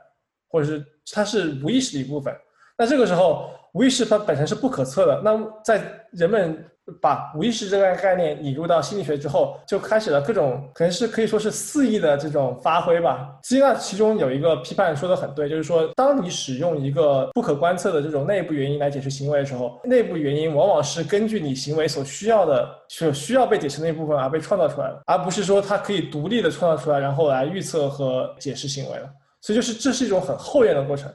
[0.50, 2.32] 或者是它是无意识的一部分。
[2.78, 3.50] 那这个时候。
[3.74, 5.22] 无意识它本身是不可测的。
[5.24, 6.64] 那在人们
[7.02, 13.28] 把无意识这个概念引入到心理学之后，就开始了各种可能是可以说是肆意的这种发挥吧。
[13.44, 29.10] 实际上，其中有一个批判说的很对，就是说，当你使用一个不可观测的这种内部原因来解释行为的时候，内部原因往往是根据你行为所需要的、所需要被解释那部分而被创造出来的，而不是说它可以独立的创造出来，然后来预测和解释行为的。
[29.42, 31.12] 所以，就是这是一种很后验的过程。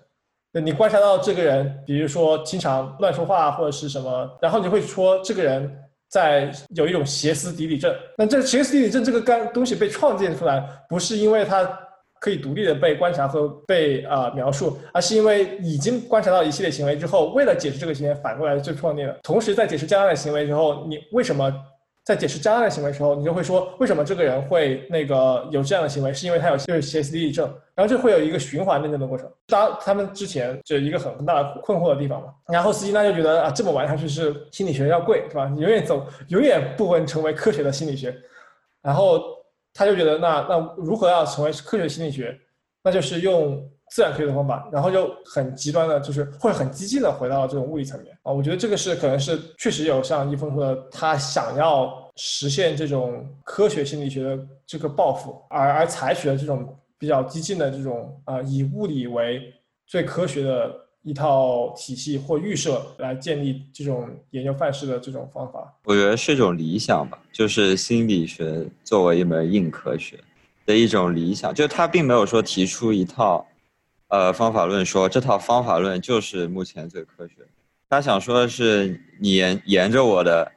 [0.61, 5.71] 你观察到这个人，比如说经常乱说话或者是什么，然后你会说这个人
[6.11, 7.95] 在有一种歇斯底里症。
[8.19, 11.65] 那这歇斯底里症这个干东西被创建出来，不是因为它
[12.21, 19.17] 可以独立的被观察和被啊描述，而是因为已经观察到一系列行为之后，为了解释这个行为，反过来就创建了。
[19.23, 21.51] 同时在解释将来的行为之后，你为什么？
[22.05, 29.31] 在解释将来的行为的时候，你就会说为什么这个人会那个有这样的行为，是因为他有就是歇斯底里症，然后就会有一个循环的那种过程。
[29.47, 35.47] 当他们之前就一个很很大的困惑的地方嘛，然后斯金纳就觉得啊，这么玩下去是心理学要贵，是吧？
[35.57, 38.13] 永远走，永远不会成为科学的心理学。
[38.81, 39.21] 然后
[39.73, 42.39] 他就觉得那那如何要成为科学心理学，
[42.83, 43.69] 那就是用。
[43.95, 48.33] 自然科学的方法，然后就很极端的，就是会很激进的回到了这种物理层面啊。
[48.33, 59.43] 我觉得这个是可能是确实有像一峰说的，他想要实现这种科学心理学的这个抱负，而而采取了这种比较激进的这种啊，以物理为
[59.87, 65.71] 最科学的一套体系或预设来建立这种研究范式的这种方法。
[65.85, 70.19] 我觉得是一种理想吧，就是心理学作为一门硬科学
[70.65, 73.47] 的一种理想，就他并没有说提出一套。
[74.13, 77.37] 呃，方法论说这套方法论就是目前最科学。
[77.89, 80.53] 他想说的是，你沿沿着我的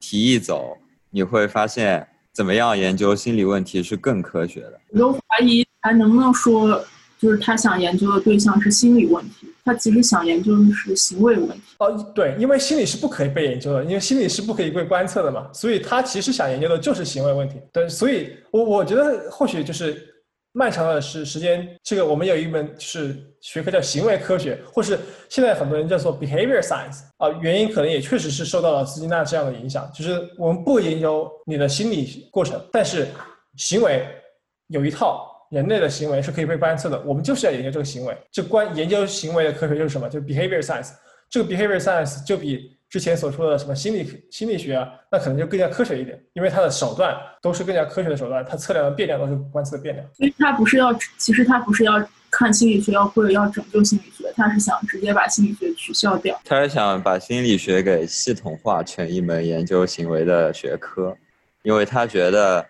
[0.00, 0.76] 提议走，
[1.10, 4.80] 你会发现怎么样研究心理问题是更科学的。
[4.88, 6.84] 我都怀疑还能不能说，
[7.16, 11.62] 就是他想研究的对象是心理问题，他其实想研究的是行为问题。
[11.78, 17.54] 哦，对，因为心理是不可以被研究的，因为心理是不可以被观测的嘛，所以他其实想研究的就是行为问题。
[17.72, 20.05] 对，所以我我觉得或许就是。
[20.56, 33.06] 漫长的时时间，这个我们有一门是学科叫行为科学，或是现在很多人叫做 behavior science 啊，原因可能也确实是受到了斯金纳这样的影响，就是我们不研究你的心理过程，但是
[33.56, 34.06] 行为
[34.68, 40.08] 有一套人类的行为是可以被观测的，我们就是要研究这个行为，就关研究行为的科学就是什么？
[40.08, 40.92] 就 behavior science，
[41.28, 42.75] 这个 behavior science 就比。
[42.88, 50.06] 之前所说的什么心理心理学啊，那可能就更加科学一点，因为它的手段都是更加科学的手段，它测量的变量都是观测的变量。
[50.14, 51.94] 所以它不是要，其实它不是要
[52.30, 56.40] 看心理学要或者要拯救心理学，它是想直接把心理学取消掉。
[56.44, 61.16] 他是想把心理学给系统化成一门研究行为的学科，
[61.64, 62.64] 因为他觉得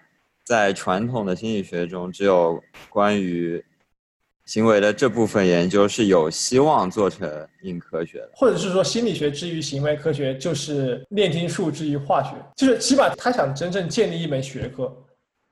[0.44, 3.62] 在传统的心理学中，只有关于。
[4.46, 7.28] 行为的这部分研究是有希望做成
[7.62, 14.90] 硬科学的，或者是说心理学之于行为科学就是炼金术之于化学，就是起码他想真正建立一门学科，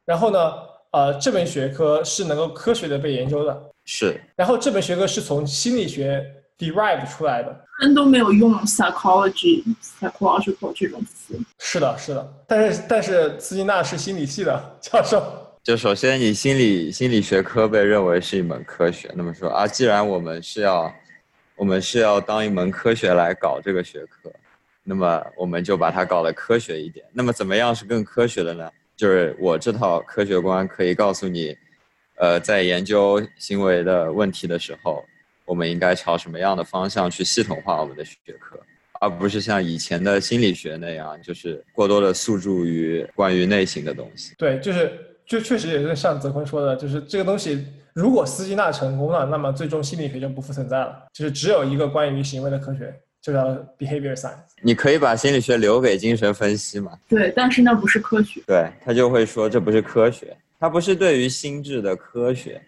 [0.06, 0.52] 然后呢，
[0.92, 6.24] 呃，这门学科是能够科学的被研究的，是，然后这门学科是从心理学
[6.56, 9.64] derive 出来的，人都没有用 psychology
[10.00, 15.20] psychological 这种词，是的，是的，但是但是斯金纳是心理系的教授。
[15.64, 20.94] 就首先，你心理心理学科被认为是一门科学，那么说啊，既然我们是要，
[21.56, 24.30] 我们是要当一门科学来搞这个学科，
[24.82, 27.02] 那么我们就把它搞得科学一点。
[27.14, 28.70] 那么怎么样是更科学的呢？
[28.94, 31.56] 就是我这套科学观可以告诉你，
[32.16, 35.02] 呃，在研究行为的问题的时候，
[35.46, 38.60] 我们应该朝什么样的方向去系统化我们的学科，
[39.00, 44.34] 而不是像以前的心理学那样，就是过多的诉诸于关于内心的东西。
[44.36, 44.92] 对，就是
[45.26, 52.94] 就确实也是像泽坤说的，就是这个东西，如果斯金纳成功了，那么最终心理学就不复存在了，就是只有一个关于行为的科学。
[53.24, 53.42] 就叫
[53.78, 54.34] behavior science。
[54.60, 56.92] 你可以把心理学留给精神分析嘛？
[57.08, 58.42] 对，但是那不是科学。
[58.46, 62.60] 对他就会说这不是科学，它不是对于心智的科学，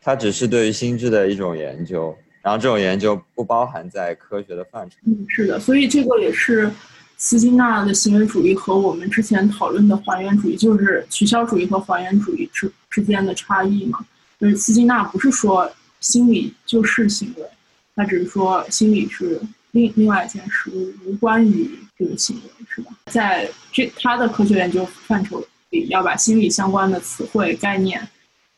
[0.00, 4.96] 它只是对于心智的一种研究，然后这种研究不包含在科学的范畴。
[5.06, 6.70] 嗯，是的，所以这个也是
[7.20, 14.04] 斯金纳的行为主义和我们之前讨论的还原主义，就是取消主义和还原主义之之间的差异嘛。
[14.40, 17.44] 就是斯金纳不是说心理就是行为，
[17.94, 19.40] 他只是说心理是。
[19.72, 22.90] 另另外一件事物无关于这个行为，是吧？
[23.06, 28.04] 在这他的科学研究范畴里，要把心理相关的词汇概念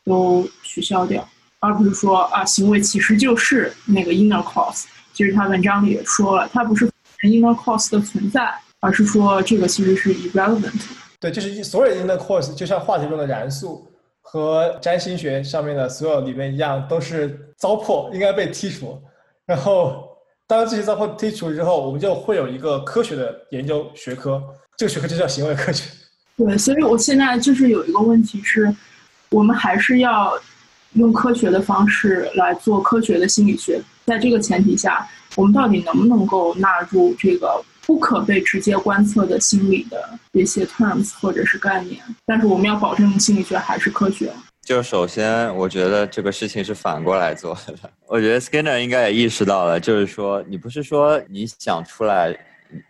[0.03, 4.85] 都取消掉，而不是说啊，行为其实就是那个 inner cause。
[5.13, 6.89] 其实他文章里也说了，他不是
[7.29, 10.81] inner cause 的存在，而是说这个其实是 irrelevant。
[11.19, 13.87] 对，就是所有 inner cause，就像话题中的燃素
[14.21, 19.01] 和占星学上面的所有理论一样，都是糟粕，应该被剔除。
[19.45, 20.09] 然后。
[20.45, 24.43] 当这些糟粕剔除之后，我们就会有一个科学的研究学科，
[24.77, 25.89] 这个学科就叫行为科学。
[26.35, 28.71] 对，所以我现在就是有一个问题是，
[29.29, 30.37] 我们还是要
[30.95, 33.81] 用科学的方式来做科学的心理学。
[34.05, 42.01] 在这个前提下，我们到底能不能够纳入这个不可被直接观测的心理的这些 terms 或者是概念？
[42.25, 44.31] 但是我们要保证心理学还是科学。
[44.61, 47.89] 就首先，我觉得这个事情是反过来做的。
[48.07, 52.33] 我觉得 Skinner 应该也意识到了，就是说，你不是说你想出来，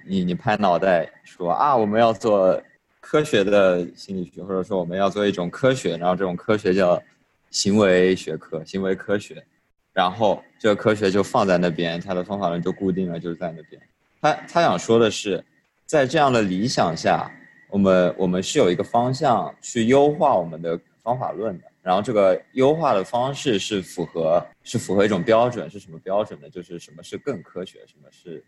[0.08, 2.62] 你你拍脑袋说啊，我们要做
[3.02, 7.02] 科学的心理学，或者说我们要做一种科学，然后这种科学叫
[7.54, 9.42] 行为学科、行为科学，
[9.94, 13.82] 然后这个科学就放在那边，它的方法论就固定了，就是在那边。
[14.20, 15.42] 他他想说的是，
[15.86, 17.32] 在这样的理想下，
[17.70, 20.78] 我们我们是有一个方向去优化我们的。
[21.04, 26.50] 方法论的，然后这个优化的方式是符合是符合一种标准，是什么标准呢？
[26.50, 28.42] 就是什么是更科学，什么是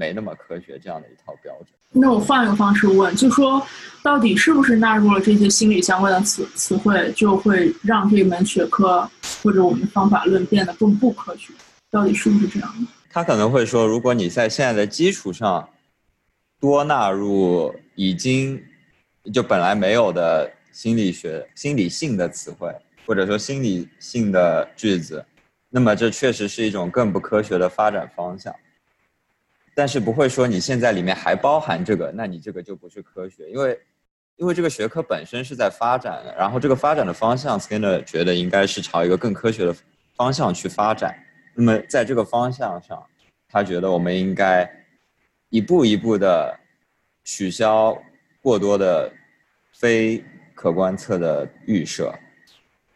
[0.00, 1.68] 没那么科学这样的一套标准。
[1.92, 3.64] 那我换一个方式问，就说
[4.02, 9.08] 到底是不是纳入了这些心理相关的词词汇，就会让这门学科
[9.42, 11.52] 或者我们方法论变得更不科学？
[11.90, 12.86] 到底是不是这样？
[13.10, 15.68] 他可能会说，如果你在现在的基础上
[16.58, 18.62] 多纳入已经
[19.34, 20.50] 就本来没有的。
[20.72, 22.72] 心理学、心理性的词汇，
[23.04, 25.22] 或者说心理性的句子，
[25.68, 28.54] 那么这确实是一种更不科学的发展方向。
[29.74, 33.80] 但是不会说你现在里面还包含这个，那你这个就不是科学，因为
[34.36, 39.74] 因为这个学科本身是在发展的，然后这个发展的方向，Skinner 觉得应该是朝一个更科学的
[40.16, 41.14] 方向去发展。
[41.54, 43.02] 那么在这个方向上，
[43.48, 44.70] 他觉得我们应该
[45.48, 46.58] 一步一步的
[47.24, 47.96] 取消
[48.42, 49.12] 过多的
[49.72, 50.24] 非。
[50.52, 52.12] 可观测的预设，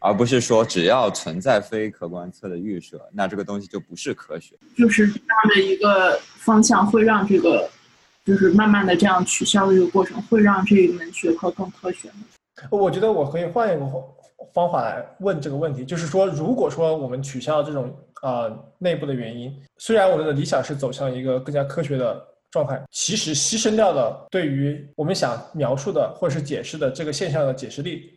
[0.04, 4.54] 而不是说只要存在非可观测的预设，那这个东西就不是科学。
[4.76, 7.66] 就是这样的一个方向，会让这个，
[8.22, 12.26] 就是慢慢的这样取消的这个过程，会让这一门学科更科学吗？
[12.70, 13.86] 我觉得我可以换一个
[14.52, 22.22] 方法来问这个问题，就是说，如果说我们取消这种呃内部的原因，虽然我们的理想是走向一个更加科学的。
[22.50, 28.08] 状态其实牺牲掉了对于我们想描述的或者是解释的这个现象的解释力，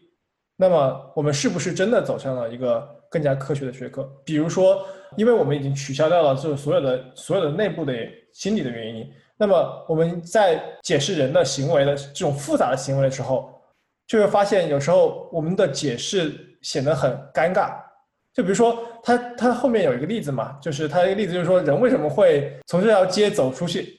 [0.60, 4.04] 那么我们是不是真的走向了一个更加科学的学科？
[4.26, 4.84] 比如说，
[5.15, 7.93] 因为我们已经取消掉了这所有的所有的内部的
[8.34, 13.54] 心理的原因，那么我们在解释人的行为的这种复杂的行为的时候，
[14.08, 17.76] 就会发现有时候我们的解释显得很尴尬。
[18.34, 23.96] 就比如说，他他后面有一个例子嘛，就是他一个例子就是说，人为什么会从这条街走出去？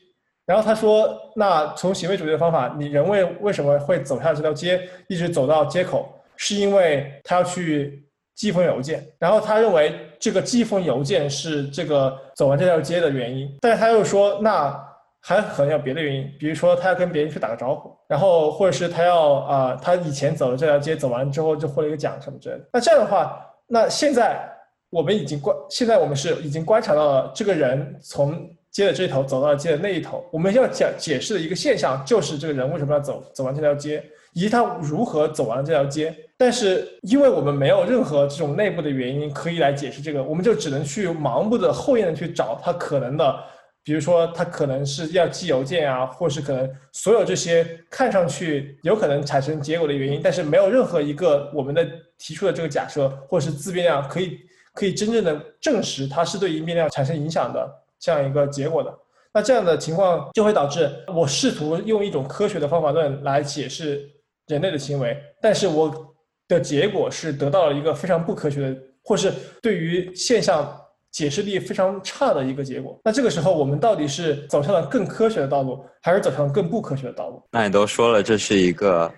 [0.47, 6.18] 然后他说：“那从行为主义的方法，你人为为什么会走下这条街，一直走到街口？
[6.39, 8.03] 是因为他要去
[8.35, 9.07] 寄封邮件。
[9.19, 13.55] 然后他认为这个寄封邮件是这个走完这条街的原因。
[13.61, 14.75] 但是他又说，那
[15.21, 22.65] 还可能有别的原因，比如说他要跟别人去打个招呼，然后或者是他要啊，他以前走的这条街走完之后就获了一个奖什么之类的。
[22.73, 24.41] 那这样的话，那现在
[24.89, 36.15] 我们已经观，现在我们是已经观察到了这个人从。”街的这头走到了街的那一头，我们要讲解释的一个现象就是这个人为什么要走走完这条街，以及他如何走完这条街。
[36.37, 43.45] 但是因为我们没有任何这种内部的原因可以来解释这个，我们就只能去盲目的后验的去找他可能的
[43.83, 51.85] 比如说他可能是要寄邮件啊，或是可能所有这些看上去有可能产生结果的原因，但是没有任何一个我们的
[52.19, 54.39] 提出的这个假设或是自变量可以
[54.75, 57.69] 可以真正的证实它是对因变量产生影响的
[57.99, 58.95] 这样一个结果的。
[59.33, 64.09] 那这样的情况就会导致我试图用一种科学的方法论来解释
[64.49, 66.15] 人类的行为，但是我
[66.49, 69.33] 的结果是得到了一个非常不科学的，或是
[69.63, 70.75] 对于现象
[71.11, 72.99] 解释力非常差的一个结果。
[73.05, 77.43] 那这个时候，我们到底是走向了更科学的道路，还是走向了更不科学的道路？
[77.51, 79.13] 那你都说了，这是一个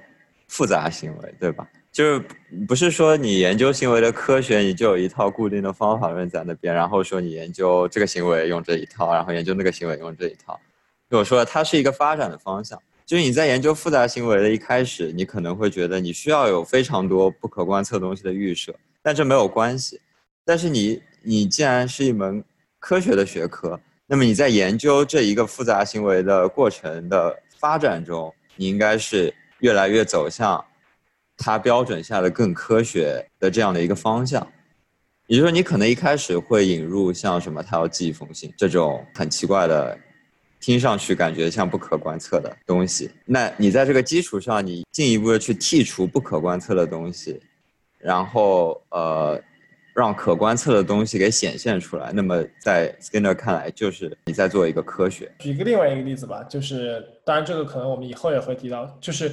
[0.48, 1.66] 复杂行为，对吧？
[1.92, 2.24] 就是
[2.68, 10.58] 不是说你研究行为的科学，你就有一套固定的方法论在那边，然后说你研究这个行为用这一套，然后研究那个行为用这一套。
[11.10, 12.80] 就我说，它是一个发展的方向。
[13.10, 20.00] 就是你在研究复杂行为的一开始，你可能会觉得你需要有非常多不可观测东西的预设，但这没有关系。
[20.44, 22.44] 但是你你既然是一门
[22.78, 30.64] 科学的学科，那么你在研究这一个复杂行为的过程的发展中，你应该是越来越走向。
[31.36, 34.46] 它标准下的更科学的这样的一个方向，
[35.26, 39.98] 也就是说，你可能一开始会引入像什么他要寄一封信这种很奇怪的，
[40.60, 43.10] 听上去感觉像不可观测的东西。
[43.24, 47.40] 那你在这个基础上，你进一步的去剔除不可观测的东西，
[47.98, 49.42] 然后呃，
[49.94, 52.12] 让可观测的东西给显现出来。
[52.12, 55.32] 那么在 Skinner 看来，就是你在做一个科学。
[55.38, 59.32] 举个另外一个例子吧，就是当然这个可能我们以后也会提到，就是。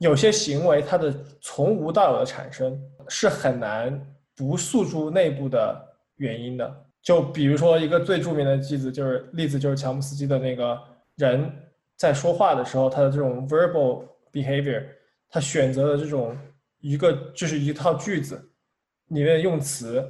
[0.00, 4.00] 有些行为它的从无到有的产生是很难
[4.36, 5.76] 不诉诸内部的
[6.18, 6.86] 原因的。
[7.08, 10.78] 就比如说一个最著名的例子，就是例子就是乔姆斯基的那个
[11.16, 11.50] 人
[11.96, 14.84] 在说话的时候，他的这种 verbal behavior，
[15.30, 16.36] 他选择的这种
[16.80, 18.38] 一个就是一套句子
[19.06, 20.06] 里面用词，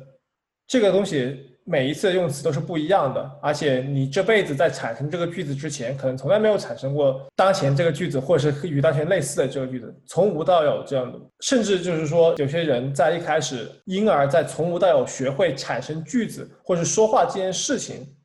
[0.67, 1.48] 这个东西。
[1.69, 11.19] 每一次的用词都是不一样的，而且你这辈子在产生这个句子之前，可能从来没有产生过当前这个句子，或者是与当前类似的这个句子，从无到有这样的。
[11.41, 18.17] 甚至就是说，有些人在一开始，婴儿在从无到有学会产生句子或者说话这件事情，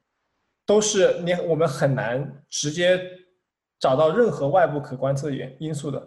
[0.66, 2.98] 都是你我们很难直接
[3.78, 6.02] 找到任何外部可观测原因素的。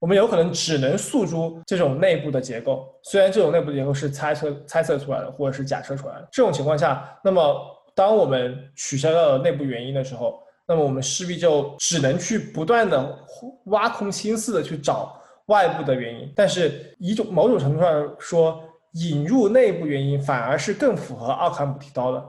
[0.00, 6.28] 我们有可能只能诉诸这种内部的结构，虽然这种内部的结构是猜测猜测出来的，或者是假设出来的。
[6.30, 7.60] 这种情况下，那么
[7.96, 13.18] 当我们取消掉了内部原因的时候，那么我们势必就只能去不断的
[13.64, 16.32] 挖空心思的去找外部的原因。
[16.36, 22.24] 但是一种某种程度上说，引入内部原因反而是更符合奥坎姆提刀的，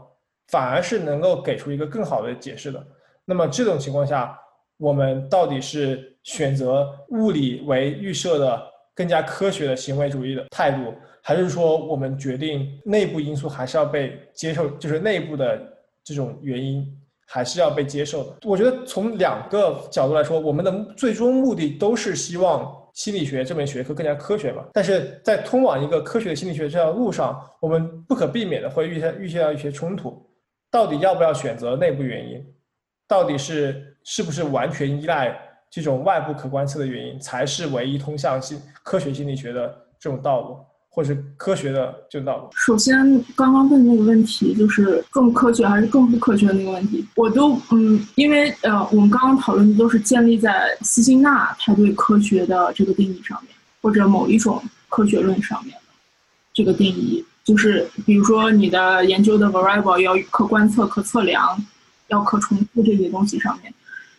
[0.48, 2.84] 反而是能够给出一个更好的解释的。
[3.26, 4.36] 那么这种情况下，
[4.78, 6.08] 我们到底是？
[6.30, 8.62] 选择物理为预设的
[8.94, 15.60] 更加科学的行为主义的态度，还是说我们决定内部因素还是要被接受，就是内部的
[16.04, 16.86] 这种原因
[17.26, 18.36] 还是要被接受的？
[18.44, 24.64] 我觉得从两个角度来说，我们的最终目的都是希望心理学这门学科更加科学嘛。
[24.72, 30.24] 但是在通往一个科学的心理学这条路上，我们不可避免的会遇见遇见到一些冲突。
[30.70, 32.46] 到底要不要选择内部原因？
[33.08, 35.36] 到底是是不是完全依赖？
[35.72, 40.58] 这种外部可观测的原因才是唯一通向心科学心理学的这种道路，
[40.90, 42.50] 或是科学的这种道路。
[42.56, 42.98] 首先，
[43.36, 54.60] 刚刚问那个问题，就是更科学还是更不科学的那个问题，我都嗯，因为呃，我们刚刚讨论的都是建立在斯金纳他对科学的这个定义上面，或者某一种
[54.90, 55.82] 科学论上面的
[56.52, 61.64] 这个定义，就是比如说你的研究的 variable 要可观测、可测量，
[62.08, 63.72] 要可重复这些东西上面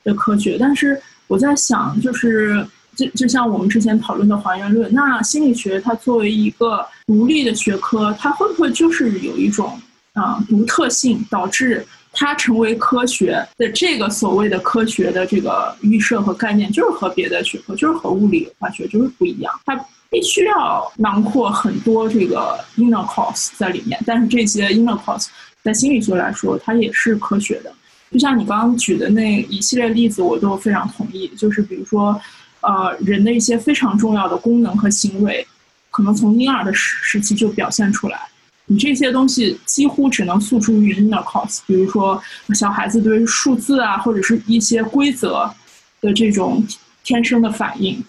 [0.04, 1.02] 的科学，但是。
[1.30, 2.66] 我在想，就是
[2.96, 9.80] 就就像我们之前讨论的还原论，那心理学它作为一个独立的学科，它会不会就是有一种
[10.14, 19.76] 啊独特性，导致它成为科学的这个所谓的科学的这个预设和概念，就是和别的学科，就是和物理化学就是不一样，它
[20.10, 25.28] 必须要囊括很多这个 inner cause 在里面，但是这些 inner cause
[25.62, 27.72] 在心理学来说，它也是科学的。
[28.10, 31.28] 就像你刚刚举的那一系列例子，我都非常同意。
[31.36, 32.20] 就是比如说，
[32.60, 35.46] 呃，人的一些非常重要的功能和行为，
[35.90, 38.20] 可能从婴儿的时时期就表现出来。
[38.66, 42.20] 你这些东西几乎只能诉诸于 inner cause，比如说
[42.54, 45.52] 小孩子对于数字啊，或者是一些规则
[46.00, 46.64] 的这种
[47.02, 48.00] 天生的反应，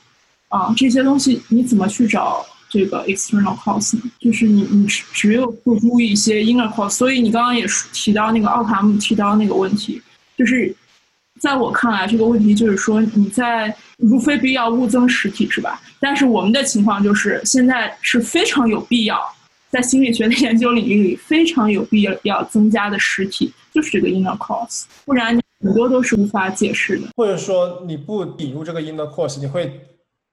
[0.50, 2.46] 啊，这些东西你怎么去找？
[2.72, 10.02] 这个 external cause 就是你你只只有付诸一些 inner cause，所以你刚刚也提到那个奥卡姆提到那个问题，
[10.38, 10.74] 就是
[11.42, 15.82] 在我看来这个问题就是说你在如非必要勿增实体是吧？
[16.00, 19.20] 但是我们的情况就是现在是非常有必要
[19.70, 27.08] 在心理学的研究领域里非常有必要要增加的实体，就是这个 inner cause，不然很多都是无法解释的。
[27.16, 29.82] 或者说你不引入这个 inner cause，你会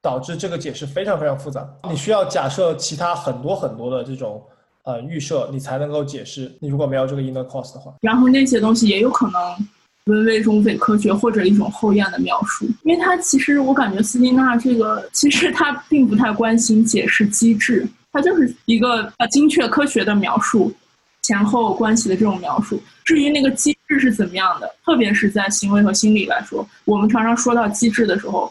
[0.03, 1.69] 导致这个解释非常非常复杂。
[1.91, 4.43] 你需要假设其他很多很多的这种
[4.85, 6.53] 呃预设，你才能够解释。
[6.61, 9.69] 你如果没有这个 inner cause 的话，然后那些东西也有可能。
[10.05, 20.73] 沦为一种伪科学或者一种后验的描述，因为他其实我感觉斯金纳这个其实他并不太关心解释机制，他就是一个呃精确科学的描述
[21.21, 22.83] 前后关系的这种描述。
[23.05, 28.51] 至于那个机制是怎么样的，特别是在行为和心理来说，我们常常说到机制的时候，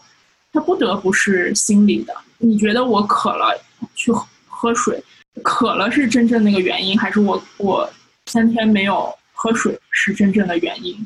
[0.52, 2.14] 它不得不是心理的。
[2.38, 3.58] 你觉得我渴了
[3.94, 4.12] 去
[4.46, 5.02] 喝水，
[5.42, 7.88] 渴了是真正那个原因，还是我我
[8.26, 10.96] 三天没有喝水是真正的原因？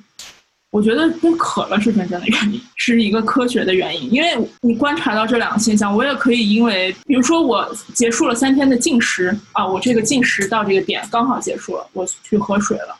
[0.71, 4.11] 我觉得跟渴了是真正的原因，是一个科学的原因。
[4.11, 12.97] 因为你观察到这两个现象，我也可以因为，比如说我结束了三天的进食啊，我这个进食到这个点刚好结束了，我去喝水了，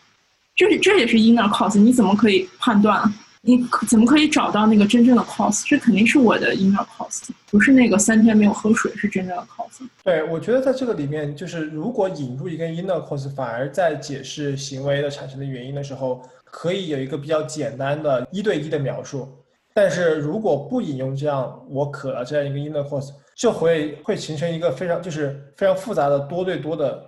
[0.55, 1.79] 这这也是 inner cause。
[1.79, 3.03] 你怎么可以判断？
[3.43, 5.63] 你怎么可以找到那个真正的 cause？
[5.69, 9.87] 这肯定是我的 inner cause，不是那个三天没有喝水是真正的 cause。
[10.05, 16.23] 对，我觉得在这个里面，就是如果引入一个 inner cause，反而在解释行为的产生的原因的时候。
[16.55, 19.27] 可以有一个比较简单的一对一的描述，
[19.73, 27.03] 但是如果不引用这样我渴了这样一个 inner cause，就会会形成一个非常就是非常复杂的多对多的，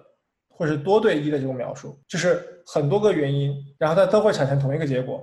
[0.49, 5.23] 或者是多对一的这种描述，就是很多个原因，然后它都会产生同一个结果。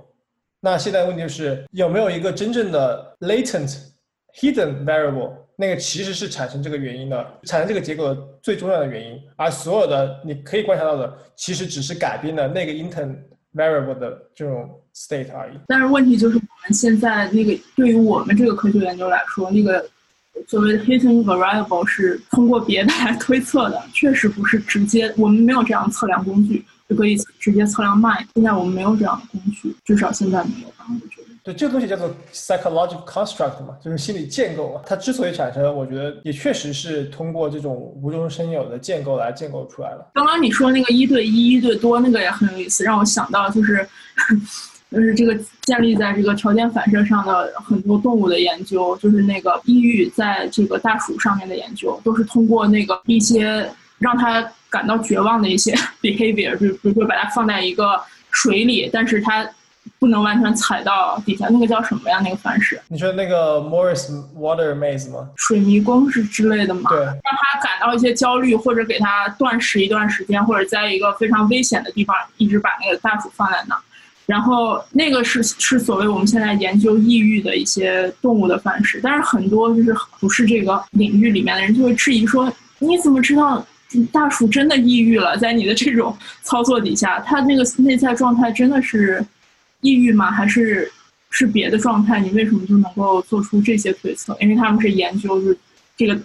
[0.62, 3.76] 那现在问题就是有没有一个真正的 latent
[4.40, 13.14] hidden variable，那个其实是产生这个原因的，产生这个结果最重要的原因，而所有的你可以观察到的，其实只是改变了那个 intern。
[13.54, 19.84] variable 的这种 state 而已，但是问题就是我们现在那个对于我们这个科学研究来说，那个
[20.48, 26.64] 所谓的 hidden variable 是通过别的来推测的，确实不是直接，我们没有这样测量工具。
[26.92, 28.26] 就可以直接测量脉。
[28.34, 30.84] 现在我们没有这样的工具，至少现在没有吧？
[30.88, 31.28] 我觉得。
[31.44, 34.80] 对，这个东西叫做 psychological construct 嘛，就是心理建构嘛。
[34.86, 40.06] 它之所以产生，我觉得也确实是通过这种无中生有的建构来建构出来的。
[40.14, 43.84] 刚刚你说那个一对一、一对多，那个也很有意思，让我想到就是，
[44.92, 53.68] 就是这个建立在这个条件反射上的很多动物的研究，就是那个抑郁在这个大鼠上面的研究，都是通过那个一些
[54.02, 55.72] 让他感到绝望的一些
[56.02, 58.00] behavior，就比如说把它放在一个
[58.30, 59.48] 水里，但是它。
[59.98, 62.20] 不能完全踩到底下，那个叫什么呀？
[62.22, 62.80] 那个方式？
[62.88, 65.28] 你说那个 Morris Water Maze 吗？
[65.34, 66.88] 水迷宫是之类的吗？
[66.90, 73.76] 对，让他感到一些焦虑，或者给他断食一段时间，或者在一个非常危险的地方一直把那个大鼠放在那。
[74.26, 83.64] 然后那个是是所谓我们现在研究抑郁的一些动物的范式，但是很多就是不是这个领域里面的人就会质疑说：你怎么知道
[84.12, 85.36] 大鼠真的抑郁了？
[85.36, 89.24] 在你的这种操作底下，它那个内在状态真的是？
[89.84, 90.30] 抑郁吗？
[90.30, 90.88] 还是
[91.28, 92.20] 是别的状态？
[92.20, 94.36] 你为什么就能够做出这些推测？
[94.40, 95.58] 因为他们是研究，是
[95.96, 96.16] 这个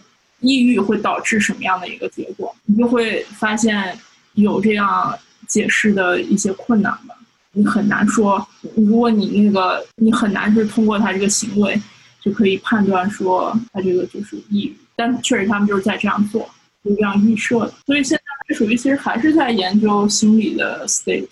[0.41, 2.55] 抑郁会导致什么样的一个结果？
[2.67, 3.97] 你就会发现
[4.35, 7.15] 有这样解释的一些困难吧。
[7.53, 11.81] 你很难说，如果你那个你很难是通过他这个行为
[12.21, 14.77] 就可以判断说他这个就是抑郁。
[14.95, 16.47] 但确实他们就是在这样做，
[16.87, 17.73] 就这样预设的。
[17.85, 21.27] 所以现在属于其实还是在研究心理的 state。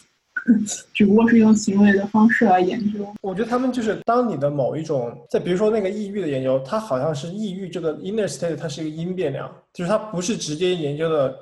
[0.94, 3.04] 只不过是用行为的方式来研究。
[3.24, 11.36] 我觉得他们就是当你的某一种，在比如说那个抑郁的研究，它好像是抑郁这个 inner state，它是一个因变量，就是它不是直接研究的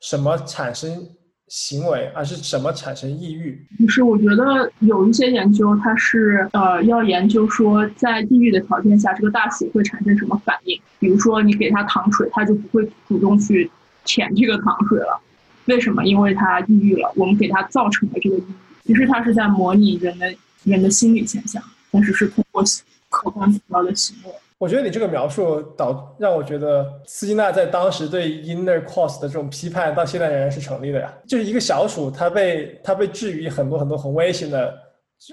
[0.00, 1.06] 什么产生
[1.46, 3.64] 行为，而是什么产生抑郁。
[3.78, 10.76] 不是，我觉得有一些研究，它是呃要研究说在抑郁的条件下，这个大鼠会产生什么反应。
[11.02, 13.68] 比如说你给它糖水，它就不会主动去
[14.04, 15.20] 舔这个糖水了。
[15.64, 16.04] 为什么？
[16.04, 18.86] 因为他抑郁了，我们给他造成了这个抑郁。
[18.86, 20.32] 其实他是在模拟人的
[20.62, 22.62] 人的心理现象，但是是通过
[23.08, 24.32] 客观指标的行为。
[24.58, 31.12] 我觉得你这个描述导让我觉得斯金纳在当时对 inner cause 的这种批判，到现在仍然是成立的呀。
[31.26, 34.72] 就是一个小鼠，它被它被置于很多很多很危险的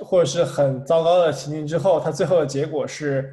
[0.03, 3.32] 或者是很糟糕的情境之后，它最后的结果是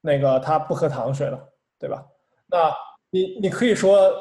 [0.00, 1.38] 那个它不喝糖水了，
[1.80, 2.04] 对吧？
[2.48, 2.72] 那
[3.10, 4.12] 你你可以说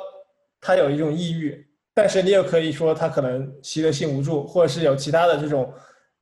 [0.60, 1.68] 他有一种抑郁。
[1.92, 5.70] 但是你也可以说他可能习得性无助，或者是有其他的这种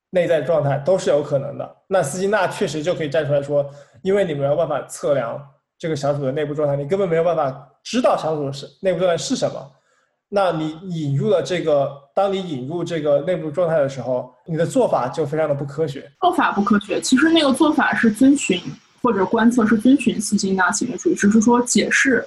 [0.10, 1.78] 内在状态，都是有可能的。
[1.86, 3.64] 那斯金纳确实就可以站出来说，
[4.02, 5.40] 因为你没有办法测量
[5.78, 9.72] 这个小组的内部状态，你根本没有办法知道小组是内部状态是什么。
[10.30, 16.12] 那你引入了这个，当你引入这个内部状态的时候，你的做法就非常的不科学。
[16.22, 18.60] 做法不科学，其实那个做法是遵循
[19.02, 22.26] 或者观测是遵循斯金纳行为主义，只是说解释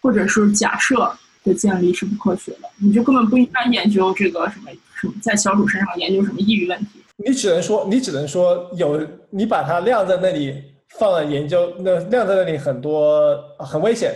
[0.00, 1.12] 或者是假设。
[1.44, 7.00] 的建立是不科学的，你就根本不应该研究这个什么什么在小鼠身上研究什么抑郁问题。
[7.16, 9.00] 你只能说，你只能说有
[9.30, 10.62] 你把它晾在那里
[10.98, 14.12] 放了研究，那晾在那里很多很危险，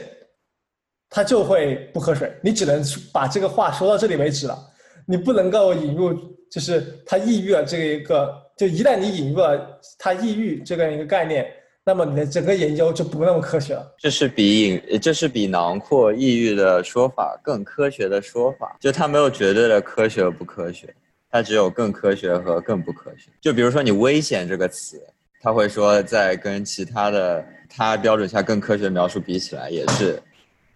[1.08, 2.30] 它就会不喝水。
[2.42, 2.82] 你只能
[3.14, 4.58] 把这个话说到这里为止了，
[5.06, 6.12] 你不能够引入
[6.50, 11.46] 就是它抑郁了这个一个，就一旦你引入了它抑郁这个一个概念。
[11.84, 13.94] 那么你的整个研究就不那么科学了。
[13.98, 18.76] 这是比引，这是比囊括抑郁的说法更科学的说法。
[18.78, 20.94] 就它没有绝对的科学不科学，
[21.28, 23.30] 它只有更科学和更不科学。
[23.40, 25.02] 就比如说你危险这个词，
[25.40, 30.22] 他会说在跟其他的他标准下更科学描述比起来，也是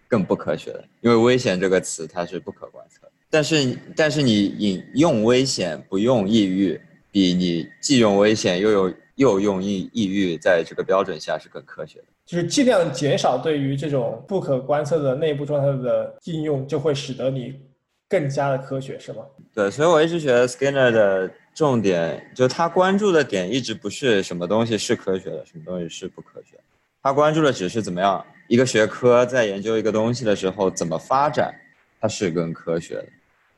[0.09, 0.83] 更不科学的。
[0.99, 3.09] 因为危险这个词它是不可观测。
[3.29, 6.77] 但是但是你引用危险不用抑郁，
[7.13, 8.93] 比你既用危险又有。
[9.17, 17.59] 又用抑抑郁，在这个标准下是更科学的，就是尽量减少对于这种不可观测的内部状态的应用，就会使得你
[18.07, 19.23] 更加的科学，是吗？
[19.55, 26.55] 对，所以我一直觉得 Skinner 的重点，就他关注的点一直不是什么东西是科学的，什么东西是不科学，
[27.01, 31.51] 他关注的只是怎么样一个学科在研究一个东西的时候怎么发展，
[31.99, 33.07] 它是更科学的，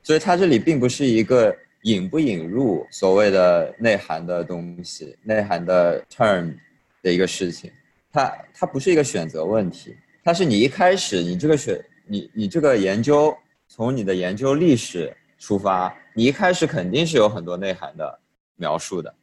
[0.04, 1.54] 所以他这里并不是一个。
[1.84, 6.54] 引不引入所谓的内涵的东西、内涵的 term
[7.02, 7.72] 的一个事情，
[8.12, 13.36] 它它不是一个选择问题，它是你一开始你这个选你你这个研究
[13.68, 18.20] 从你的研究历史出发，你一开始肯定是有很多内涵的
[18.56, 19.14] 描述的，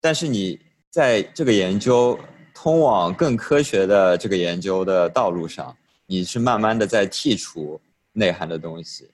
[0.00, 2.18] 但是你在这个研究
[2.54, 5.76] 通往更科学的这个研究的道路上，
[6.06, 7.78] 你是慢慢的在剔除
[8.12, 9.10] 内涵的东西。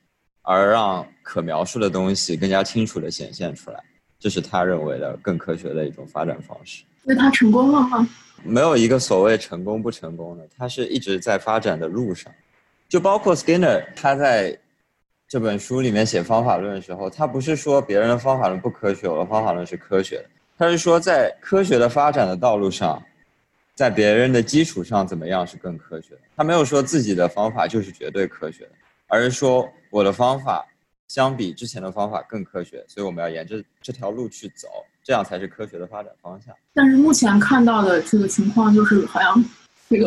[0.51, 3.79] 而让可描述的东西更加清楚地显现出来，
[4.19, 6.85] 这是他认为的更科学的一种发展方式。
[7.03, 8.09] 那他成功了吗？
[8.43, 12.33] 没有一个所谓成功不成功的，他是一直在发展的路上。
[12.89, 14.59] 就包括 Skinner，他在
[15.29, 20.25] 这本书里面写方法论的时候，他不是说别人的方法论不科学，我的方法论是科学的。
[20.57, 23.03] 他是说在科学的发展的道路上，
[23.75, 26.21] 在别人的基础上怎么样是更科学的。
[26.35, 28.71] 他没有说自己的方法就是绝对科学的。
[29.11, 30.67] 而是说，我的方法
[31.09, 34.69] 相比之前的方法更科学，所以我们要沿着这条路去走，
[35.03, 36.55] 这样才是科学的发展方向。
[36.75, 39.45] 但是目前看到的这个情况，就是好像
[39.89, 40.07] 这个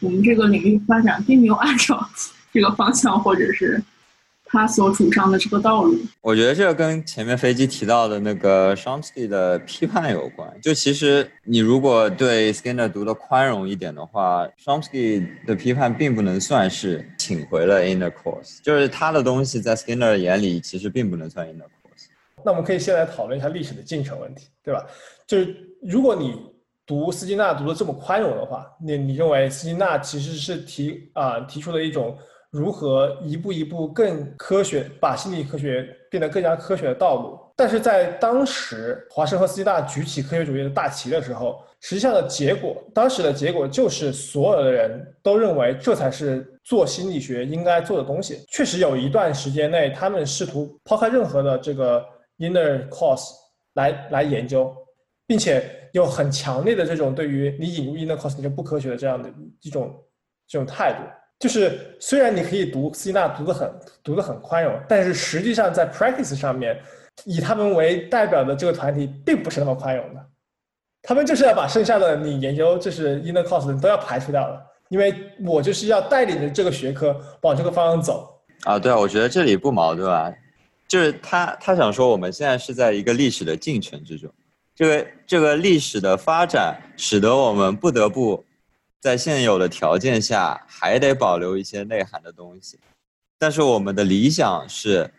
[0.00, 2.08] 我们这个领域发展并没有按照
[2.52, 3.82] 这个方向，或者是。
[4.52, 10.46] 他所主张的这个道路，我觉得这个跟前面飞机提到的那个 Shamsky 的批判有关。
[10.60, 22.08] 就其实你如果对 Skinner 读的宽容一点的话，Shamsky 的批判并不能算是请回了 inner course，就是他的东西在 Skinner 眼里其实并不能算 inner course。
[22.44, 24.84] 那我们可以先来讨论一下历史的进程问题，对吧？
[25.26, 26.34] 就是如果你
[26.84, 32.14] 读斯金纳读的这么宽容的话，你你认为斯金纳其实是提啊提出了一种。
[32.52, 37.38] 如何一步一步更科学，把心理科学变得更加科学的道路？
[37.56, 48.44] 但是在当时，华生和斯金纳举起科学主义的大旗的时候，实际上的结果，当时的结果就是所有的人都认为这才是做心理学应该做的东西。
[48.48, 52.04] 确实有一段时间内，他们试图抛开任何的这个
[52.36, 53.30] inner cause
[53.74, 54.74] 来来研究，
[55.26, 59.30] 并且有很强烈的这种对于你引入 inner cause 就不科学的这样的
[59.62, 59.90] 一种
[60.46, 60.98] 这种态度。
[61.42, 63.68] 就是虽然你可以读斯金纳读得很
[64.04, 66.80] 读得很宽容，但是实际上在 practice 上面，
[67.24, 70.24] 以他们为代表的这个团体并不是那么宽容的，
[71.02, 75.12] 他们就是要把剩下的你研究就是 inner cause 都要排除掉了，因为
[75.44, 78.78] 我就是要带领着这个学科往这个方向走啊。
[78.78, 80.32] 对啊，我觉得这里不矛盾啊，
[80.86, 84.30] 就是他他想说我们现在是在一个历史的进程之中，
[84.76, 88.44] 这个这个历史的发展使得我们不得不。
[89.02, 92.78] 在现有的条件下，还得保留一些内涵的东西，
[93.36, 95.10] 但是我们的理想是，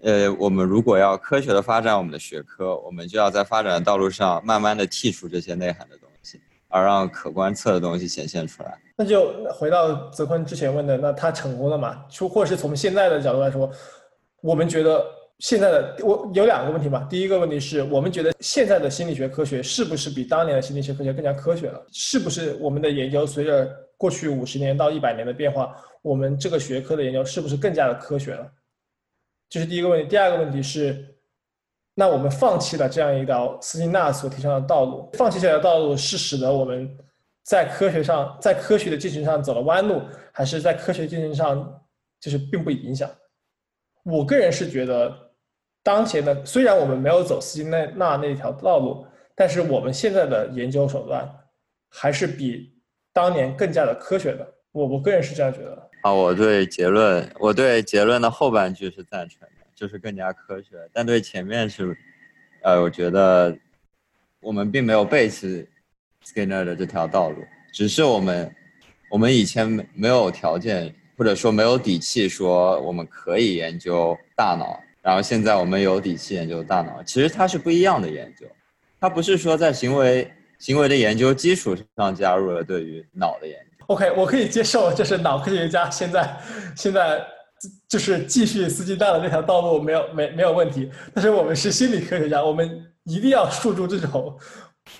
[0.00, 8.80] 呃，我们如果要科学的发展我们的学科，我们就要在发展的道路上慢慢的剔除这些内涵的东西，而让可观测的东西显现出来。
[8.96, 12.02] 那就回到泽坤之前问的，那他成功了吗？
[12.08, 13.70] 就或是从现在的角度来说，
[14.40, 15.19] 我们觉得。
[15.40, 17.06] 现在的我有两个问题吧。
[17.08, 21.82] 第一个问题是我们觉得现在的心理学科学是不是比当年的心理学科学更加科学了？
[21.90, 23.66] 是不是我们的研究随着
[23.96, 28.46] 过去五十年到一百年的变化，我们这个学科的研究是不是更加的科学了？
[29.48, 30.06] 这是第一个问题。
[30.06, 31.16] 第二个问题是，
[31.94, 36.86] 那我们放弃了这样一条斯金纳所提倡的道路，放弃这条道路是使得我们
[37.44, 41.82] 在科学上在科学的进程上走了弯路，还是在科学进程上
[42.20, 43.10] 就是并不影响？
[44.04, 45.29] 我个人是觉得。
[45.82, 51.28] 当前的虽然我们没有走斯金纳那那条道路，但是我们现在的研究手段
[51.88, 52.72] 还是比
[53.12, 54.46] 当年更加的科学的。
[54.72, 55.90] 我我个人是这样觉得。
[56.02, 60.88] 啊，我对结论，我对结论的后半句是赞成的，就是更加科学。
[60.92, 61.96] 但对前面是，
[62.62, 63.56] 呃，我觉得
[64.40, 65.66] 我们并没有背弃
[66.24, 68.54] Skinner 的这条道路，只是我们
[69.10, 77.02] 我们以前没没有条件，或者说没有底气说我们可以研究大脑，然后现在我们有底气研究大脑。
[77.02, 78.46] 其实它是不一样的研究，
[79.00, 83.84] 它不是说在行为行为的研究基础上加入了对于脑的研究。
[83.86, 86.36] OK，我可以接受，就是脑科学家现在
[86.76, 87.26] 现在
[87.88, 90.90] 就是继续斯金纳的这条道路没有没没有问题。
[91.14, 94.38] 但是我们是心理科学家，我们一定要束住这种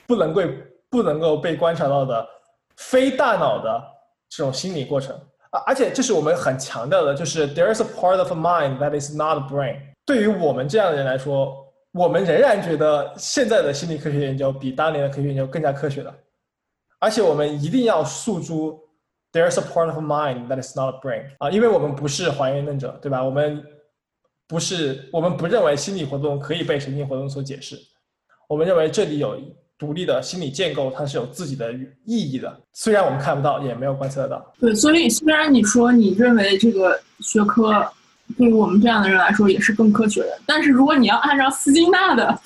[0.07, 0.43] 不能够
[0.89, 2.27] 不能够被观察到的
[2.77, 3.83] 非大脑的
[4.29, 5.15] 这种心理过程
[5.51, 5.63] 啊！
[5.67, 9.79] 而且这是我们很强调的，就是 there is a part of a mind that is not brain。
[10.05, 16.15] 对于我们这样的人来说，我们仍然觉得现在的心理科学研究比当年的科学研究更加科学的。
[16.99, 18.79] 而且我们一定要诉诸
[19.33, 23.25] there's a part of mind that is not a brain 啊，因为我们不是还原论者，对吧？
[23.25, 23.65] 我们
[24.47, 27.79] 不是，我们不认为心理活动可以被神经活动所解释。
[28.49, 29.41] 我们认为这里有
[29.79, 31.73] 独立的心理建构，它是有自己的
[32.05, 32.61] 意义的。
[32.73, 34.55] 虽然我们看不到，也没有观测得到。
[34.61, 37.73] 对，所以虽然你说你认为这个学科
[38.37, 42.39] 对于我们这样的人来说也是更科学的，但是如果你要按照斯金纳的。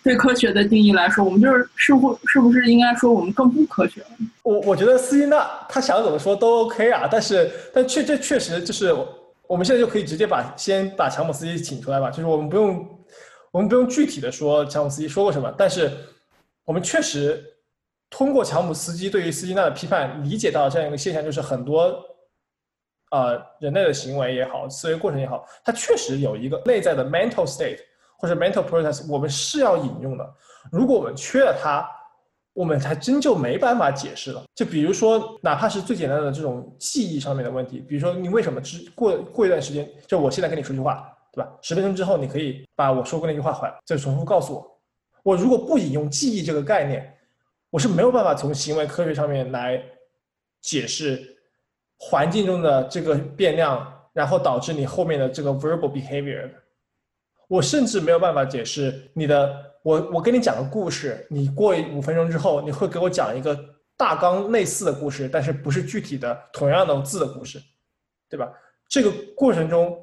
[0.00, 4.02] 对科学的定义来说，我们就是是不是不是应该说我们更不科学？
[4.42, 8.94] 我我觉得斯金纳他想怎么说都 OK 啊，但是但确这确实就是
[9.46, 12.88] 我们现在就可以直接把先把乔姆斯基请出来吧，就是我们不用
[13.50, 15.90] 我们不用具体的说乔姆斯基说过什么，但是
[16.64, 17.44] 我们确实
[18.08, 22.02] 通过乔姆斯基对于斯金纳的批判，理解到这样一个现象，就是很多
[23.10, 27.80] 呃人类的行为也好，思维过程也好，它确实有一个内在的 mental state。
[28.20, 30.34] 或者 mental process，我们是要引用的。
[30.72, 31.88] 如果我们缺了它，
[32.52, 34.42] 我们还真就没办法解释了。
[34.56, 41.48] 就比如说，哪怕是最简单的这种记忆上面的问题，比如说你为什么之过过一段时间，就我现在跟你说句话，对吧？
[41.62, 44.80] 十分钟之后，你可以把我说过那句话还再重复告诉我。
[45.22, 47.16] 我如果不引用记忆这个概念，
[47.70, 49.80] 我是没有办法从行为科学上面来
[50.60, 51.37] 解释
[51.98, 56.48] 环境中的这个变量，然后导致你后面的这个 verbal behavior。
[57.48, 63.58] 我甚至没有办法解释你的，我我跟你讲个故事，你过五分钟之后，你会给我讲一个
[63.96, 67.58] 大纲类似的故事，但是不是具体的同样的字的故事，
[68.28, 68.52] 对吧？
[68.86, 69.98] 这个过程中，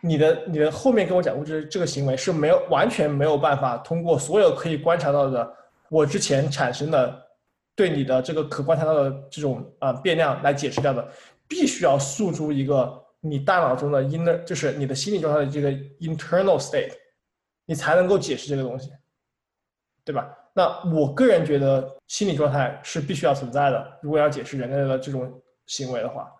[0.00, 5.52] 你的你的后面跟我讲故事这个行为是没有完全没有办法通过所有可以观察到的
[5.88, 7.22] 我之前产生的
[7.74, 11.08] 对你的这个可观察到的这种啊变量来解释掉的，
[11.48, 13.02] 必须要诉诸一个。
[13.26, 16.92] 你大脑中的 inner 就是你的心理状态的这个 internal state，
[17.64, 18.90] 你才能够解释这个东西，
[20.04, 20.28] 对吧？
[20.52, 26.30] 那我个人觉得心理状态是必须要存在的，如果要解释人类的这种行为的话。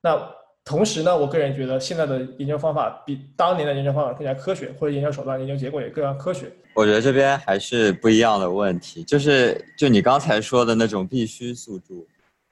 [0.00, 0.20] 那
[0.64, 6.52] 同时呢，我个人觉得现在的研究方法比当年的研究方法更加科学，或者研究手段、研究结果也更加科学。
[6.74, 12.04] 我觉得这边还是不一样的问题，就是就你刚才说的那种必须诉诸。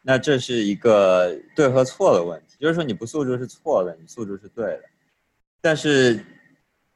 [0.02, 4.82] 那这是一个对和错的问题，就是说你不诉诸是错的，你诉诸是对的，
[5.60, 6.24] 但是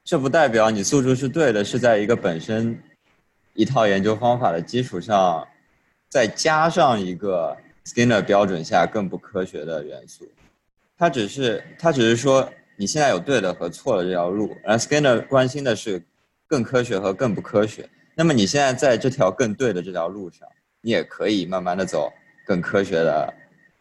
[0.02, 2.82] 这不代表你诉诸是对的，是在一个本身
[3.52, 5.46] 一套研究方法的基础上，
[6.08, 10.26] 再加上一个 Skinner 标准下更不科学的元素。
[10.96, 16.02] 他只是他只是说你现在有对的和错的这条路，而 Skinner 关心的是
[16.46, 17.88] 更科学和更不科学。
[18.14, 20.48] 那么你现在在这条更对的这条路上，
[20.80, 22.10] 你也可以慢慢的走。
[22.44, 23.34] 更科学的，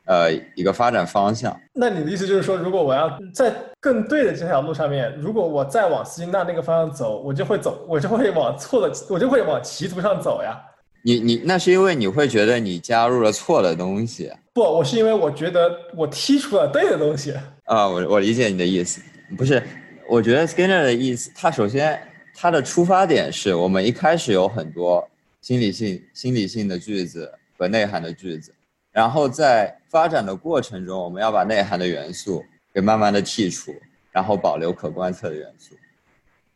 [0.05, 1.59] 呃，一个发展方向。
[1.73, 10.59] 那你的意思就是说，如果我要在更对的这条路上面，如果我再往斯金纳那个方向走，我就会走，我就会往错的，我就会往歧途上走呀。
[11.05, 14.31] 你你那是因为你会觉得你加入了错的东西。
[14.53, 17.33] 不，我是因为我觉得我剔除了对的东西。
[17.65, 19.01] 啊，我我理解你的意思，
[19.37, 19.61] 不是，
[20.07, 21.99] 我觉得 Skinner 的意思，他首先
[22.33, 25.05] 他的出发点是我们一开始有很多
[25.41, 27.29] 心理性心理性的句子。
[27.63, 28.53] 和内涵的句子，
[28.91, 32.43] 然后在发展的过程中，我们要把内涵的元素
[32.73, 33.73] 给慢慢的剔除，
[34.11, 35.73] 然后保留可观测的元素。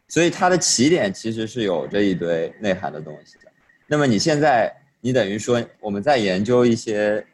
[0.09, 3.49] 所以它的起点其实是有这一堆内涵的东西的。
[3.87, 7.25] 那么你现在，你等于说我们在研究一些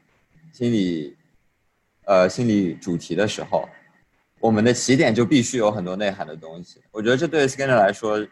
[0.52, 1.16] 心理，
[2.06, 3.68] 呃，心理主题的时候，
[4.40, 6.80] 我们的起点就必须有很多内涵的东西。
[6.92, 8.24] 我觉得这对 Skinner 来说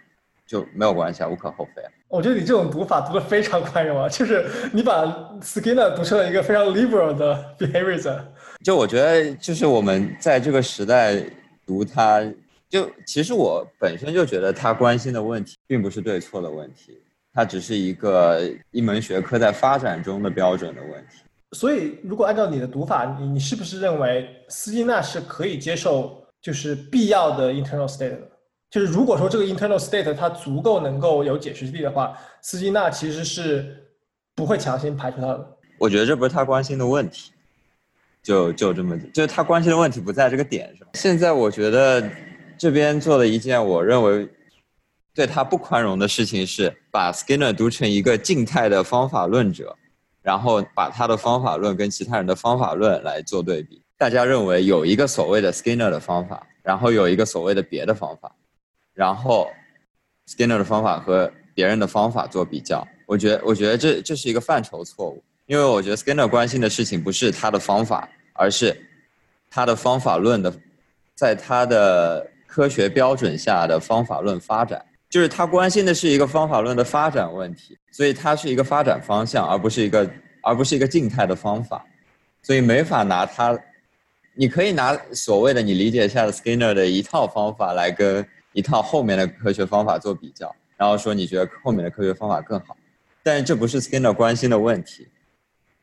[0.52, 1.90] 就没有关系啊，无可厚非啊。
[2.10, 5.06] 我觉得你这种读法读的非常宽容啊，就是你把
[5.42, 8.20] Skinner 读成了一个非常 liberal 的 behaviorism。
[8.62, 11.24] 就我觉得，就是我们在这个时代
[11.66, 12.22] 读他，
[12.68, 17.02] 就其实我本身就觉得他关心的问题并不是对错的问题，
[17.34, 18.42] 它只是一个
[18.72, 21.24] 一门学科在发展中的标准的问题。
[21.54, 28.28] 所以如果按照你的读法，你你是不是认为斯金纳是可以接受就是必要的 internal state 的？
[28.72, 33.86] 就是如果说这个 internal state 它足够能够有解释力的话，斯金纳其实是
[34.34, 35.58] 不会强行排除它的。
[35.78, 37.32] 我觉得这不是他关心的问题，
[38.24, 40.88] 就就这么，就是他关心的问题不在这个点上。
[40.94, 42.10] 现在我觉得
[42.58, 44.30] 这边做了一件我认为
[45.14, 49.76] 对他不宽容的事情，是把 Skinner 读成一个静态的方法论者，
[50.22, 53.82] 然后把他的方法论跟其他人的方法论来做对比。
[53.98, 58.34] 大家认为有一个所谓的 Skinner 的方法，然后有一个所谓的别的方法。
[58.94, 59.50] 然后
[60.28, 68.76] ，Skinner 的方法和别人的方法做比较，我觉得，我觉得这这是一个范畴错误，因为我觉得 Skinner 关心的事情不是他的方法，而是
[69.50, 70.54] 他的方法论的，
[71.16, 80.10] 在他的科学标准下的方法论发展，就是他关心的是一个方法论的发展问题，所以它是一个发展方向，而不是一个
[80.42, 81.86] 而不是一个静态的方法，
[82.44, 83.58] 所以没法拿他，
[84.34, 88.28] 你可以拿所谓的你理解下的 Skinner 的一套方法来跟。
[88.54, 92.76] 一套后面的科学方法做比较，然后说你觉得后面的科学方法更好，
[93.24, 95.08] 但是这不是 Skinner 关心的问题，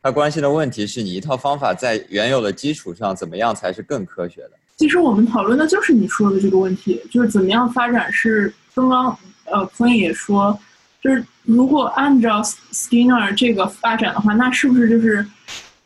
[0.03, 4.51] 他关心的问题是你一套方法在原有的基础上怎么样才是更科学的。
[4.77, 10.59] 其实我们讨论的就是你说的这个问题，就是怎么样发展是刚刚呃朋友也说，
[11.01, 12.43] 就是如果按照
[12.73, 15.27] Skinner 这个发展的话，那是不是就是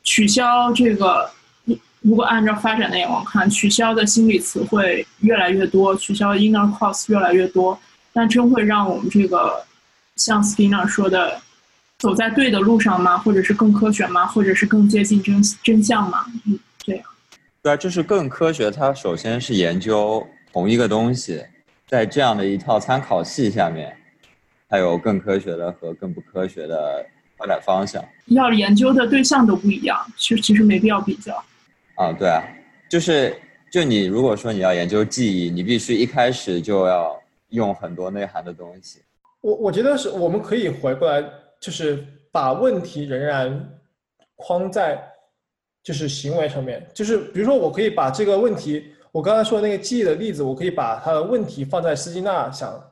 [0.02, 1.30] 取消这个？
[2.02, 7.78] 如果按照发展的眼光看，取消的心理词汇越来越多，取消 inner cause 越来越多，
[8.12, 9.64] 那真会让我们这个
[10.16, 11.40] 像 Skinner 说的，
[11.98, 13.16] 走在对的路上吗？
[13.18, 14.26] 或者是更科学吗？
[14.26, 16.26] 或者是更接近真真相吗？
[16.46, 17.04] 嗯，这样。
[17.62, 18.68] 对啊，就是更科学。
[18.68, 21.44] 它首先是研究同一个东西，
[21.86, 23.96] 在这样的一套参考系下面，
[24.68, 27.06] 它有更科学的和更不科学的
[27.38, 28.04] 发展方向。
[28.26, 31.40] 要研究的对象都不一样，其实其实没必要比较。
[32.02, 32.42] 啊，对啊，
[32.90, 33.32] 就是
[33.70, 37.16] 就你如果说你要研究记忆，你必须一开始就要
[37.50, 39.00] 用很多内涵的东西。
[39.40, 41.24] 我我觉得是我们可以回过来，
[41.60, 43.78] 就是把问题仍然
[44.34, 45.00] 框在
[45.84, 52.82] 就是行为上面，就是比如说我可以把这个问题，我刚才说的那个记忆的例子，我可以把它的问题放在斯金纳想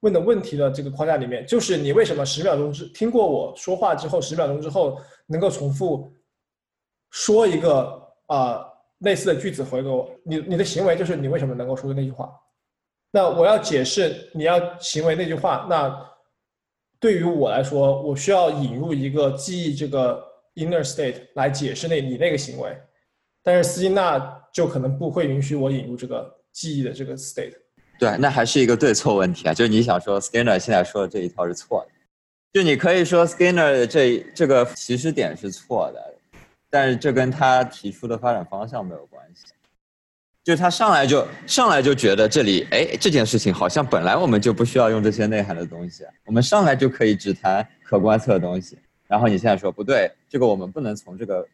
[0.00, 6.12] 问的问题的这个框架里面，就是你为什么十秒钟之听过我说话之后，十秒钟之后能够重复
[7.12, 8.07] 说一个。
[8.28, 8.64] 啊，
[9.00, 12.32] 类似的句子回给我，你你的行为就是你为什么能够说出那句话？
[13.10, 16.06] 那我要解释你要行为那句话，那
[17.00, 20.22] 对于我来说，我需要引入一个记忆这个
[20.56, 22.76] inner state 来解释那你那个行为，
[23.42, 24.18] 但是斯金纳
[24.52, 27.54] 就可能不会允许我引入这个记忆的这个 state。
[27.98, 31.90] 对，那还是一个对错问题啊，就是你想说 Skinner 现在说的这一套是错的，
[32.52, 36.17] 就你可以说 Skinner 这这个起始点是错的。
[36.70, 39.44] 但是这跟他提出的发展方向没有关系，
[40.44, 48.78] 就他上来就上来就觉得这里，哎，这件事情好像本来我们就不需要用这些内涵的东西，我们上来就可以只谈可观测的东西。
[49.06, 51.48] 然后你现在说不对，这个我们不能从这个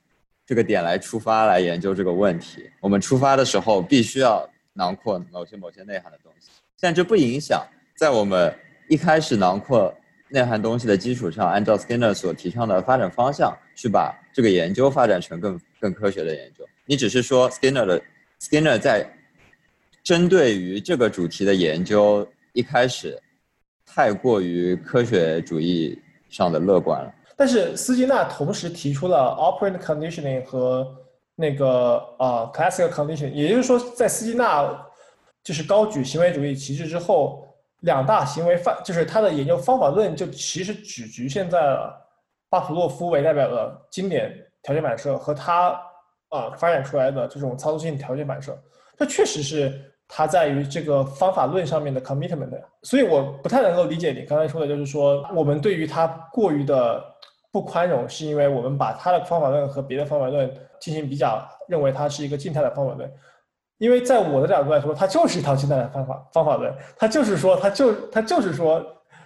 [0.45, 6.51] 这个点来出发来研究这个问题，我们出发的时候必须要囊括某些某些内涵的东西。
[6.81, 7.65] 但这不影响
[7.97, 8.53] 在我们
[8.89, 9.95] 一开始囊括。
[10.31, 16.65] 内涵东西的基础上，按照 Skinner 所提倡的发展方向去把这个研究发展成更更科学的研究。
[16.87, 18.03] 你只是说 Skinner 的
[18.41, 19.07] Skinner 在
[20.03, 23.17] 针对于这个主题的研究一开始
[23.87, 25.97] 太过于科学主义
[26.29, 27.15] 上的乐观了。
[27.37, 30.87] 但是斯金纳同时提出了 operant conditioning 和
[31.37, 34.87] 那个啊 classical conditioning，也就是说，在斯金纳
[35.43, 37.44] 就是高举行为主义旗帜之后。
[37.85, 41.95] 两大行为范就是他的研究方法论，就其实只局限在了
[42.49, 45.79] 巴甫洛夫为代表的经典条件反射和他
[46.31, 48.59] 啊发展出来的这种操作性条件反射。
[48.97, 49.73] 这确实是
[50.09, 52.59] 他在于这个方法论上面的 commitment。
[52.83, 57.05] 所以我不太能够理解你刚才说的，就是说我们对于他过于的
[57.53, 63.13] 不宽容，是因为我们把他的方法论和别的方法论进行比较，认为它是一个静态的方法论。
[63.85, 68.83] 因为在我的角度来说，它就是一套现代的方法方法论，它就是说，它就它就是说，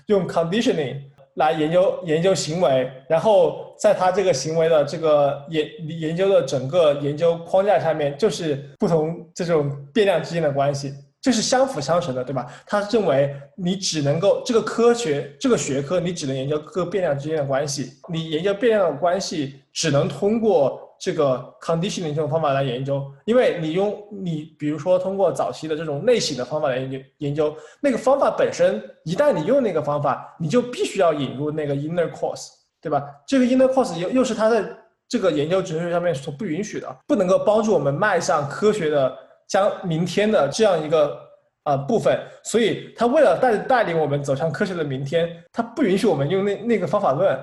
[0.06, 0.96] 用 conditioning
[1.34, 5.64] 来研究研究行为，然后在它这个行为的这个研
[6.00, 10.92] 研究的整个研究框架下面，就是不同这种变量之间的关系，
[11.22, 12.44] 这是相辅相成的，对吧？
[12.66, 20.87] 他认为你只能够这个科学这个学科，你只能研究各变量之间的关系，你研究变量的关系只能通过。
[21.00, 32.48] 这个 conditioning 这种方法来研究，因为你用你比如说通过早期的这种类型的方法来研究研究那个方法本身，一旦你用那个方法，你就必须要引入那个 inner cause，
[32.82, 33.04] 对吧？
[33.26, 34.64] 这个 inner cause 又又是它在
[35.08, 41.16] 这个研究哲学上面所不允许的，不能够帮助我们迈向科学的将明天的这样一个
[41.62, 42.18] 啊部分。
[42.42, 47.38] 所以，他为了带带领我们走向科学的明天，他不允许我们用那那个方法论。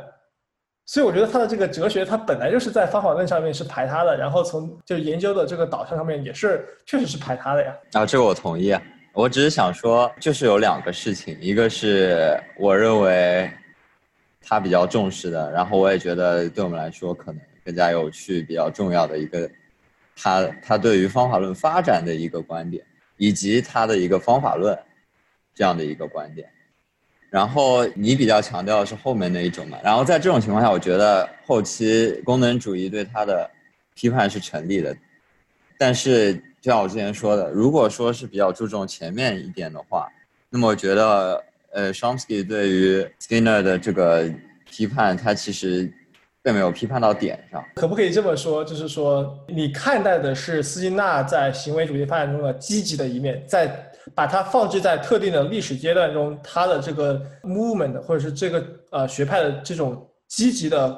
[0.86, 7.76] 所以，我觉得他的这个哲学，它本来就是在方法论上面是排他的，然后从就研究的这个导向上面也是确实是排他的呀。
[7.94, 8.76] 啊，这个我同意。
[9.14, 13.50] 我只是想说，就是有两个事情，一个是我认为
[14.42, 19.50] 他比较重视的，然后我也觉得对我们来说可能更加有趣、比较重要的一个，
[20.16, 22.86] 他他对于方法论发展的一个观点，
[23.18, 24.78] 以及他的一个方法论
[25.56, 26.48] 这样的一个观点。
[27.30, 29.78] 然后你比较强调的是后面那一种嘛？
[29.84, 33.50] 然后在这种情况下，我觉得后期功能主义对他的
[33.94, 34.96] 批判是成立的，
[35.78, 36.42] 但是。
[36.66, 40.12] 就像我之前说的，如果说是比较注重前面一点的话，
[40.50, 44.28] 那么我觉得，呃，Chomsky 对于 Skinner 的这个
[44.68, 45.94] 批判，他其实
[46.42, 47.64] 并没有批判到点上。
[47.76, 48.66] 可不可以这么说？
[48.66, 53.68] 就是说，你看待的是斯金纳在行为主义发展中的积极的一面，在
[54.14, 60.98] 把它放置在特定的历史阶段中，它的这个 movement 或者是这个呃学派的这种积极的、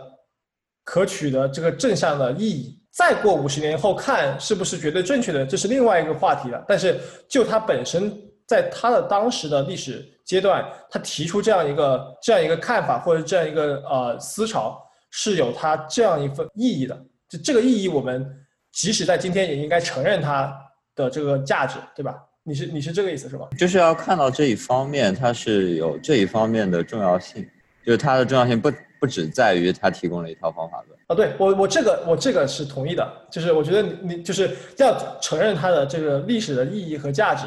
[0.83, 2.77] 可取的这个正向的意义。
[2.91, 6.65] 再过五十年后看是不是绝对正确的，这是另外一个话题了。
[6.67, 6.99] 但是
[7.29, 8.11] 就他本身
[8.47, 14.81] 在他的当时的历史阶段，他提出这样一个这样一个看法或者这样一个呃思潮，
[15.11, 16.99] 是有他这样一份意义的。
[17.29, 18.25] 就这个意义，我们
[18.71, 20.51] 即使在今天也应该承认它
[20.95, 22.15] 的这个价值，对吧？
[22.47, 23.45] 你是你是这个意思是吧？
[23.57, 27.45] 就是要看到这一方面，它是有这一方面的重要性，
[27.85, 28.71] 就是它的重要性不。
[28.99, 37.45] 不只在于它提供了一套方法论啊，对我我这个我这个是同意的，就是我觉得你你就是要承认它的这个历史的意义和价值，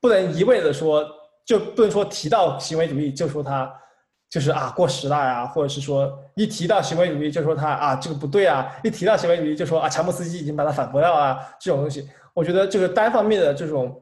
[0.00, 1.04] 不能一味的说
[1.44, 3.68] 就不能说提到行为主义就说它
[4.30, 14.00] 就是啊过时了呀，或者是说一提到行为主义就说它啊这个不对啊，一提到行为主义就说啊乔布斯基已经把它反驳掉啊这种东西，我觉得这个单方面的这种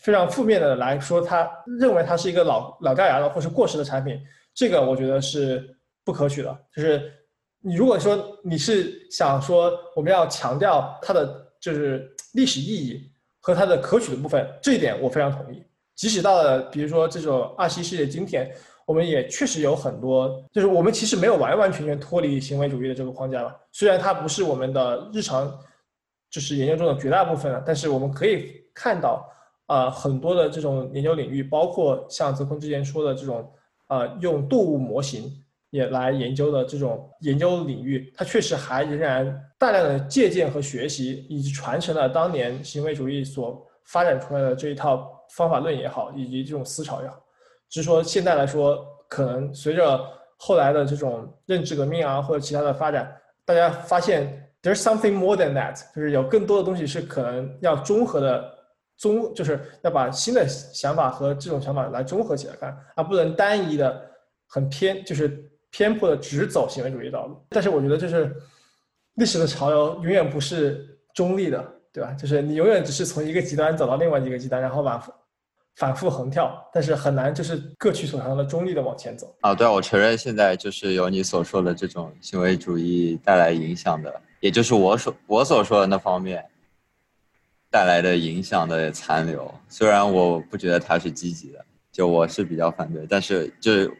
[0.00, 4.20] 非常负面的来说，他认为它是一个老老掉牙的或是过时的产品，
[4.54, 5.70] 这个我觉得是。
[6.06, 7.10] 不可取的，就是
[7.60, 15.64] 你如果说你是想说我们要强调它的就是历史意义和它的可取的部分，这一点我非常同意。
[15.96, 23.56] 即使到了比如说这种二十一世纪今天，我们也确实有很多，就是我们其实没有完完全全脱离行为主义的这个框架了。
[23.72, 25.58] 虽然它不是我们的日常
[26.30, 29.26] 就是研究中的绝大部分了，但是我们可以看到，
[29.66, 33.50] 呃，很多的这种研究领域，包括像泽坤之前说的这种，
[33.88, 35.30] 呃，用动物模型。
[35.70, 47.16] 也来研究的这种研究领域，它确实还仍然大量的借鉴和学习，以及传承了当年行为主义所发展出来的这一套方法论也好，以及这种思潮也好。
[47.68, 50.00] 只是说现在来说，可能随着
[50.36, 53.12] 后来的这种认知革命啊，或者其他的发展，
[53.44, 58.53] 大家发现 there's something more than that，就是有更多的东西是可能要综合的，
[58.96, 64.10] 综就是要把新的想法和这种想法来综合起来看，而不能单一的
[64.46, 65.50] 很偏，就是。
[65.76, 68.32] 偏颇的只走行为主义道路，但是我觉得就是
[69.14, 72.12] 历史的潮流永远不是中立的，对吧？
[72.12, 75.12] 就是你永远只是从一个极端走到另外一个极端，然后反复
[75.74, 79.34] 反复横跳，但是很难就是各取所长的中立的往前走。
[79.40, 86.44] 啊，对，我承认现在就是有你所说的这种行为主义带来影响的，也就是我所我所说的那方面
[87.74, 89.52] 带来的影响的残留。
[89.68, 91.58] 虽然我不觉得它是积极的，
[91.90, 93.90] 就我是比较反对，但是就。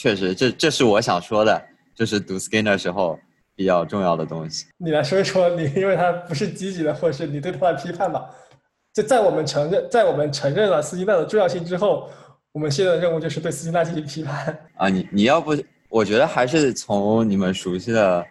[0.00, 1.60] 确实，这这是我想说的，
[1.92, 3.18] 就是读 Skinner 时候
[3.56, 4.66] 比较重要的东西。
[4.76, 8.30] 你来说一说，你因为它不是积极的，或者是你对它的批判吧？
[8.94, 12.08] 就在我们承认，在我们承认了斯金纳的重要性之后，
[12.52, 14.88] 我们现在的任务就是对斯金纳进行批判啊！
[14.88, 15.56] 你你要不，
[15.88, 18.24] 我觉得还是从你们熟悉的、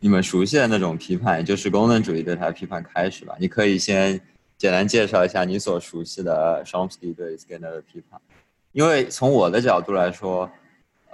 [0.00, 3.36] 你们熟悉的那种批判，就是功能主义对他的批判开始吧。
[3.38, 4.20] 你可以先
[4.58, 8.20] 简单介绍一下你所熟悉的 Chomsky 对 Skinner 的批判，
[8.72, 10.50] 因为从我的角度来说。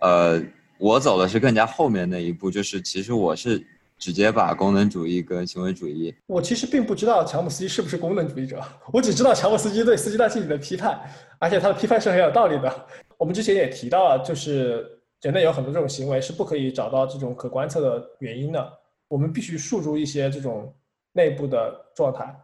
[0.03, 0.43] 呃，
[0.79, 3.63] 我走的是更加后面那一步，就是其实我是
[3.99, 6.15] 直接把功能主义跟行为主义。
[6.27, 8.59] 我其实并不知道乔姆斯基是不是功能主义者，
[8.91, 10.99] 我只知道乔姆斯基对斯基纳进行的批判，
[11.39, 12.87] 而且他的批判是很有道理的。
[13.19, 18.73] 我们之前也提到了，就是人类有很多这种行为是不可以找到这种可观测的原因的，
[19.07, 20.75] 我们必须诉诸一些这种
[21.13, 22.35] 内部的状态，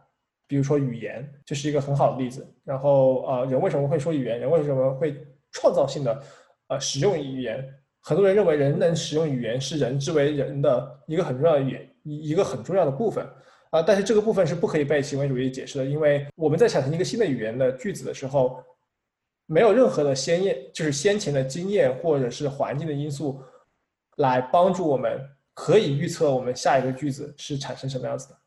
[0.47, 2.47] 比如说语言就是一个很好的例子。
[2.63, 4.39] 然后呃，人为什么会说语言？
[4.39, 5.15] 人为什么会
[5.51, 6.23] 创造性的？
[6.69, 7.65] 呃，使用语言，
[8.01, 13.25] 很多人认为人能使用语言是人之为人的一个很重要的语一一个很重要的部分
[13.69, 18.61] 啊，但是这个部分是不可以被行为主义解释的，因为我们在产生一个新的语言的句子的时候，
[19.45, 23.41] 没有任何的先验，就是先前的经验或者是环境的因素
[24.17, 25.21] 来帮助我们
[25.53, 28.37] 可以预测我们下一个句子是产生什么样子的。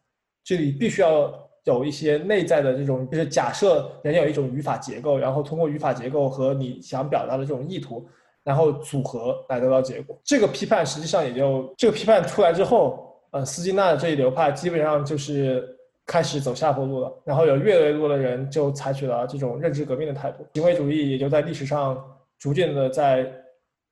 [0.44, 8.08] 这里必须要有一些内在的这种，就是假设人有一种语法结构，然后通过语法结构和你想表达的这种意图，
[8.42, 10.18] 然后组合来得到结果。
[10.24, 15.66] 这个批判实际上也就这个批判出来之后，呃，斯金纳的这一流派基本上就是
[16.06, 17.12] 开始走下坡路了。
[17.24, 21.96] 然后有越来越多的人就采取了这种认知革命的态度，行为主义也就在历史上
[22.38, 23.30] 逐渐的在。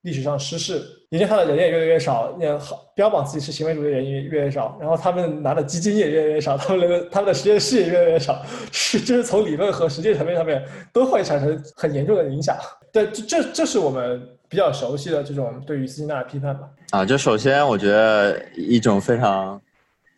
[0.03, 0.81] 历史上失势，
[1.11, 12.55] 研究它的人也越来越少，也好标榜自己是行为主义的人也越来越少，然后他们拿的基金也越来越少，他们的他们的实验室也越来越少，是就是从理论和实践层面上面都会产生很严重的影响。
[12.93, 16.69] 对，这这这是我们比较熟悉的这种对于斯金纳的批判吧。
[16.91, 19.59] 啊，就首先我觉得一种非常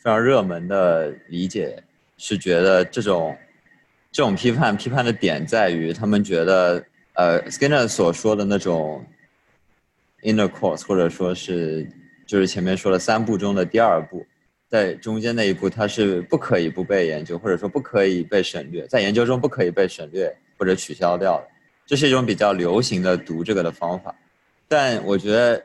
[0.02, 1.80] 非常热门的理解
[2.16, 3.36] 是觉得这种
[4.10, 6.82] 这种批判批判的点在于他们觉得
[7.14, 9.00] 呃 Skinner 所说的那种。
[10.22, 11.88] Inner course，或者说是，
[12.26, 14.24] 就是前面说的三步中的第二步，
[14.68, 21.48] 在中间那一步，它是不可以不被研究，或者说不可以被省略，在研究中不可以被省略或者取消掉的。
[21.86, 24.14] 这是一种比较流行的读这个的方法。
[24.68, 25.60] 但我觉得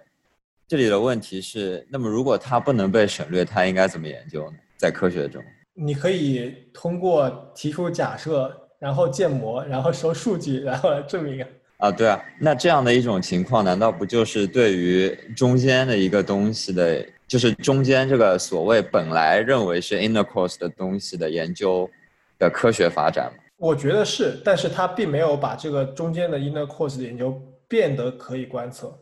[0.67, 4.57] 这里的问题是，那么如果它不能被省略，它应该怎么研究呢？
[4.77, 5.43] 在科学中，
[5.73, 11.45] 你可以通过提出假设，然后建模，然后收数据，然后来证明
[11.77, 11.91] 啊。
[11.91, 21.89] 对啊，那这样的一种情况，难道不就是对于中间的一个东西的，就是中间这个所谓本来认为是 inner course 的东西的研究
[22.37, 23.39] 的科学发展吗？
[23.57, 28.97] 我觉得是，但是它并没有把这个中间的 inner course 的研究变得可以观测，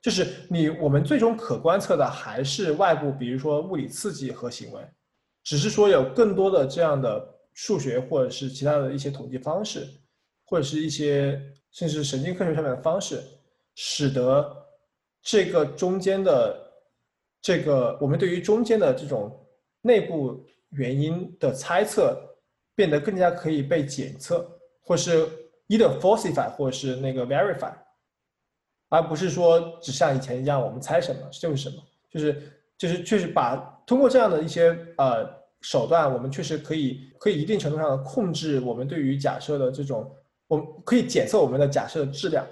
[0.00, 4.80] 就是你我们最终可观测的还是外部，比如说物理刺激和行为，
[5.44, 9.86] 只是说有更多的这样的数学或者是其他的一些统计方式，
[10.44, 11.40] 或者是一些。
[11.72, 13.22] 甚至神经科学上面的方式，
[13.74, 14.54] 使得
[15.22, 16.70] 这个中间的
[17.40, 19.42] 这个我们对于中间的这种
[19.80, 22.14] 内部原因的猜测
[22.74, 24.46] 变得更加可以被检测，
[24.82, 25.26] 或是
[25.68, 27.72] either falsify 或是那个 verify，
[28.90, 33.56] 而不是说只像以前一样我们猜什么就是什么，就是就是确实把
[33.86, 35.26] 通过这样的一些呃
[35.62, 40.14] 手段，我们确实可以可以一定程度上的控制我们对于假设的这种。
[40.52, 42.44] 我们可以检测我们的假设质量，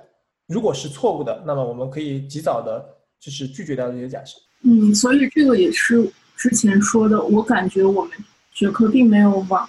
[0.46, 2.82] 如果是错误的，那么我们可以及早的，
[3.20, 4.38] 就是拒绝掉这些假设。
[4.62, 8.12] 嗯，所以这个也是之前说的，我感觉我们
[8.54, 9.68] 学科并没有往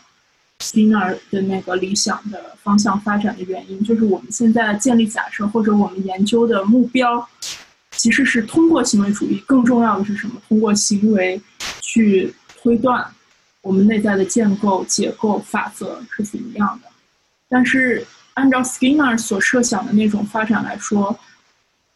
[0.60, 7.28] Skinner 的那个理想的方向发展的原因，就是我们现在建立假设或者我们研究的目标，
[7.98, 9.44] 其实是通过行为主义。
[9.46, 10.42] 更重要的是什么？
[10.48, 11.42] 通过行为
[11.82, 13.06] 去推断
[13.62, 16.88] 我们内在的建构、结构、法则是怎么样的，
[17.50, 18.08] 但是。
[18.36, 21.18] 按照 Skinner 所设想的那种发展来说，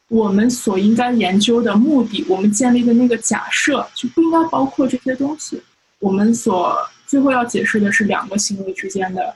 [0.10, 5.62] 我们所应该研究的目的，我们建立的那个假设就不应该包括这些东西。
[6.00, 6.78] 我们所
[7.08, 9.34] 最后要解释的是两个行为之间的，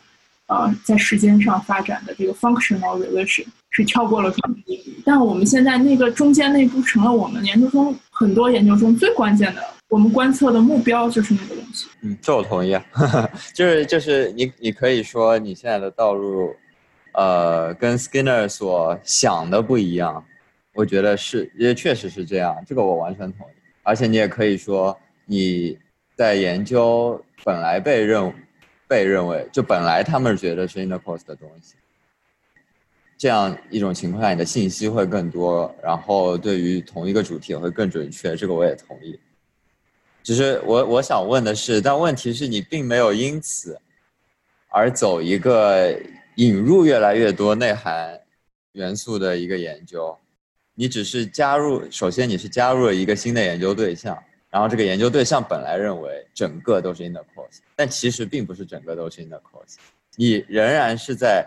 [0.47, 5.02] 呃，在时间上发展的这个 functional relation，是跳过了统定义。
[5.06, 11.88] 但我们现在那个中间那步成了我们研究中很多研究中最关键的，我们观测的目标就是那个东西。
[12.02, 12.84] 嗯，这我同意啊，
[13.56, 16.54] 就是就是你你可以说你现在的道路。
[17.14, 20.24] 呃，跟 Skinner 所想的不一样，
[20.74, 23.51] 我觉得是，也确实是这样，这个我完全同意。
[23.84, 25.78] 而且你也可以说，你
[26.16, 28.34] 在研究本来被认
[28.88, 31.76] 被认为就本来他们觉得是 inner course 的东西，
[33.18, 39.20] 这样一种情况下，你的信息会更多，然后对于同一个主题也会更准确，这个我也同意。
[40.24, 43.79] 只是我我想问的是，但问题是你并没有因此
[44.70, 46.00] 而走一个。
[46.39, 48.17] 引入越来越多内涵
[48.71, 50.17] 元素的一个研究，
[50.74, 54.17] 你只是加入，首先你是加入了一个新的研究对象，
[54.49, 59.75] 然后这个研究对象本来认为整个都是 inner course，但其实并不是整个都是 inner course，
[60.16, 61.45] 你仍然是在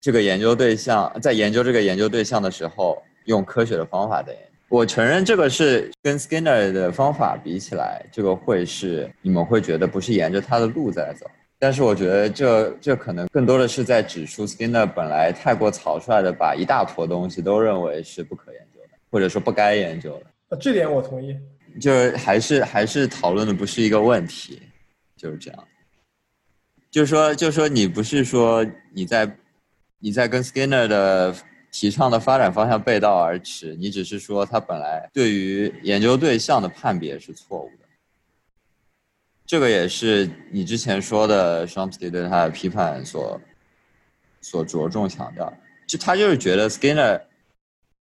[0.00, 4.48] 这个研究对象在研究这个研究对象的时候用科学的方法在研究。
[4.70, 11.30] 我承认这个是跟 Skinner 的方法比起来，这个会是你们会觉得不是沿着他的路在走。
[11.62, 20.26] 但是我觉得这这可能更多的是在指出 Skinner 本来太过草率的把一大坨东西都认为是不可研究的，或者说不该研究的。
[20.48, 21.36] 呃，这点我同意。
[21.78, 24.60] 就是还是还是讨论的不是一个问题，
[25.16, 25.64] 就是这样。
[26.90, 29.30] 就是说，就是说，你不是说你在
[29.98, 31.32] 你在跟 Skinner 的
[31.70, 37.79] 提倡的发展方向背道而驰，你只是说他本来对于研究对象的判别是错误的。
[39.50, 43.40] 这个也是你之前说的 s h o m s k y 对他的批判所
[44.40, 45.52] 所着重强调，
[45.88, 47.20] 就他就是觉得 Skinner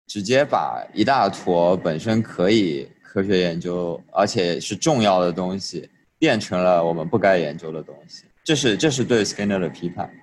[0.07, 5.89] 直接把一大坨本身可以科学研究，而且是重要的东西，
[6.19, 8.25] 变成了我们不该研究的东西。
[8.43, 10.13] 这是这是对 Skinner 的批判，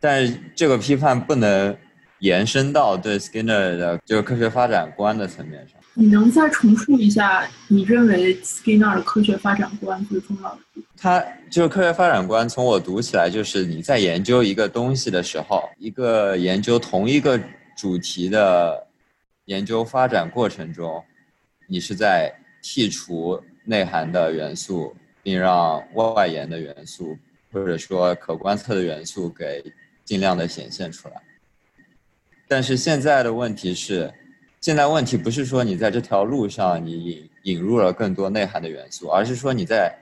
[0.00, 1.76] 但是这个批判不能
[2.20, 5.78] 延伸到对 Skinner 的就是科学发展观的层面上。
[5.94, 10.58] 你能再重述一下你认为 Skinner 的科学发展观最重要的？
[10.96, 17.40] 他就是科学发展观，从我读起来就是你在研究一个东西的时候，一个研究同一个
[17.76, 18.86] 主题的
[19.46, 21.02] 研究发展过程中，
[21.66, 27.16] 你是在剔除内涵的元素，并让外延的元素。
[27.52, 29.62] 或者说可观测的元素给
[30.04, 31.14] 尽量的显现出来，
[32.48, 34.12] 但是现在的问题是，
[34.64, 39.94] 现在问题不是说你在这条路上你引引入了更多内涵的元素，而是说你在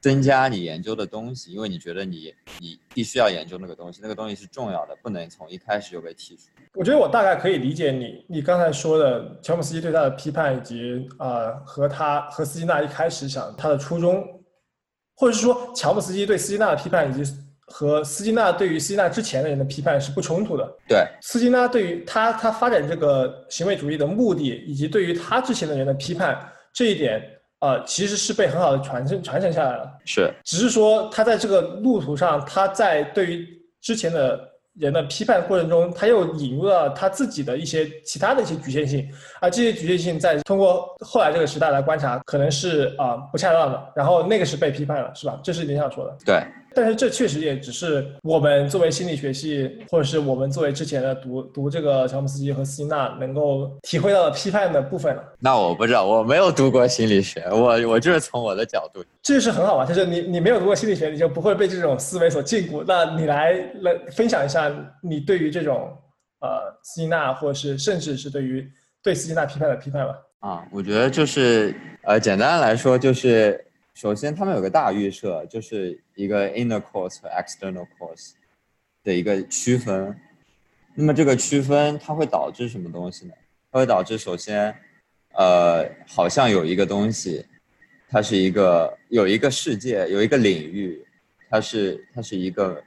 [0.00, 6.44] 增加你研究的东西，因为你觉得你你必须要研究那个东西，那个东西是重要的，不能从一开始就被剔除。
[6.72, 14.26] 我觉得我大概可以理解你你刚才说的乔姆斯基对他的批判，以及啊和他和斯金纳一开始想他的初衷。
[15.14, 17.30] 或者是说，乔姆斯基对斯金纳的批判，以及
[17.66, 20.68] 和斯金纳对于斯金纳之前的人的批判是不冲突的。
[20.88, 26.38] 对，斯金纳对于他他发展这个行为主义的目的，以及对于他之前的人的批判，
[26.72, 27.22] 这一点
[27.58, 29.90] 啊，其实是被很好的传承传承下来了。
[30.04, 33.46] 是，只是说他在这个路途上，他在对于
[33.80, 34.48] 之前的。
[34.78, 39.06] 人的批判过程中，他又引入了他自己的一些其他的一些局限性，
[39.38, 43.92] 而这些局限性在通过后来这个时代来观察，可能是啊不恰当的。
[43.94, 45.38] 然后那个是被批判了，是吧？
[45.44, 46.16] 这是你想说的。
[46.24, 46.42] 对。
[46.74, 55.22] 但是这确实也只是我们作为心理学系，或者是我们作为之前的读读这个乔姆斯基和斯金纳能够体会到的批判的部分了。
[55.38, 59.04] 那我不知道，我没有读过心理学，我我就是从我的角度。
[59.22, 62.84] 这是很好嘛，就是你你没有读过心理学，你就不会被这种思维所禁锢。
[62.86, 64.72] 那你来来分享一下
[65.02, 65.96] 你对于这种
[66.40, 66.48] 呃
[66.82, 68.66] 斯金纳，或者是甚至是对于
[69.02, 70.14] 对斯金纳批判的批判吧。
[70.40, 71.74] 啊，我觉得就是
[72.04, 73.64] 呃简单来说就是。
[73.94, 78.32] 首先，他们有个大预设，就是一个 inner cause 和 external cause
[79.04, 80.16] 的一个区分。
[80.94, 83.34] 那么这个区分它会导致什么东西呢？
[83.70, 84.74] 它会导致首先，
[85.34, 87.44] 呃，好像有一个东西，
[88.08, 91.04] 它是一个有一个世界，有一个领域，
[91.48, 92.82] 它是它是一个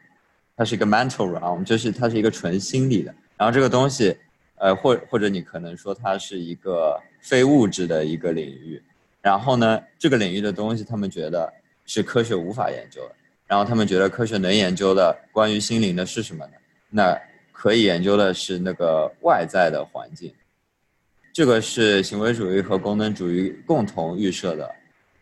[0.56, 3.14] 它是一个 mental realm，就是它是一个纯心理的。
[3.38, 4.16] 然后这个东西，
[4.56, 8.82] 呃，或或者你可能说它是一个非物质的一个领域。
[9.26, 11.52] 然后呢，这个领域的东西，他们觉得
[11.88, 13.16] 是科学无法研究的。
[13.48, 16.52] 然后他们觉得科学能研究的关于心灵的是什么呢？
[16.92, 17.20] 那
[17.52, 20.32] 可以研究的是那个外在的环境。
[21.34, 24.70] 这个是行为主义和功能主义共同预设的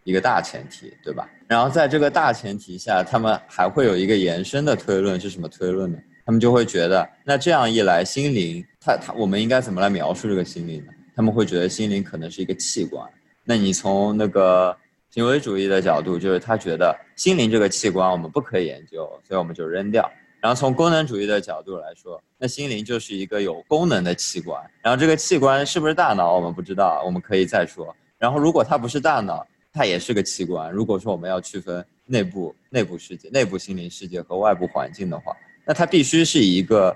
[0.03, 1.29] 一个大前提，对吧？
[1.47, 5.97] 然后在这个大前提下，他们还会有一个延伸的推论，是什么推论呢？
[6.25, 10.91] 他们就会觉得，那这样一来，心灵，它它，我们应该怎么来描述这个心灵呢？
[11.15, 13.09] 他们会觉得心灵可能是一个器官。
[13.43, 14.75] 那你从那个
[15.09, 20.09] 行为主义的角度，就是他觉得心灵这个器官我们不可以研究，所以我们就扔掉。
[20.41, 24.61] 然后从功能主义的角度来说，那心灵就是一个有功能的器官。
[24.81, 27.95] 然后这个器官是不是大脑，我们不知道，我们可以再说。
[28.17, 30.71] 然后如果它不是大脑，它也是个器官。
[30.71, 35.33] 如果说我们要区分内部内部世界、内部心灵世界和外部环境的话，
[35.65, 36.95] 那它必须是一个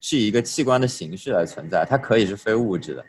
[0.00, 3.04] 是一个器官的形式来存在，它可以是非物质的。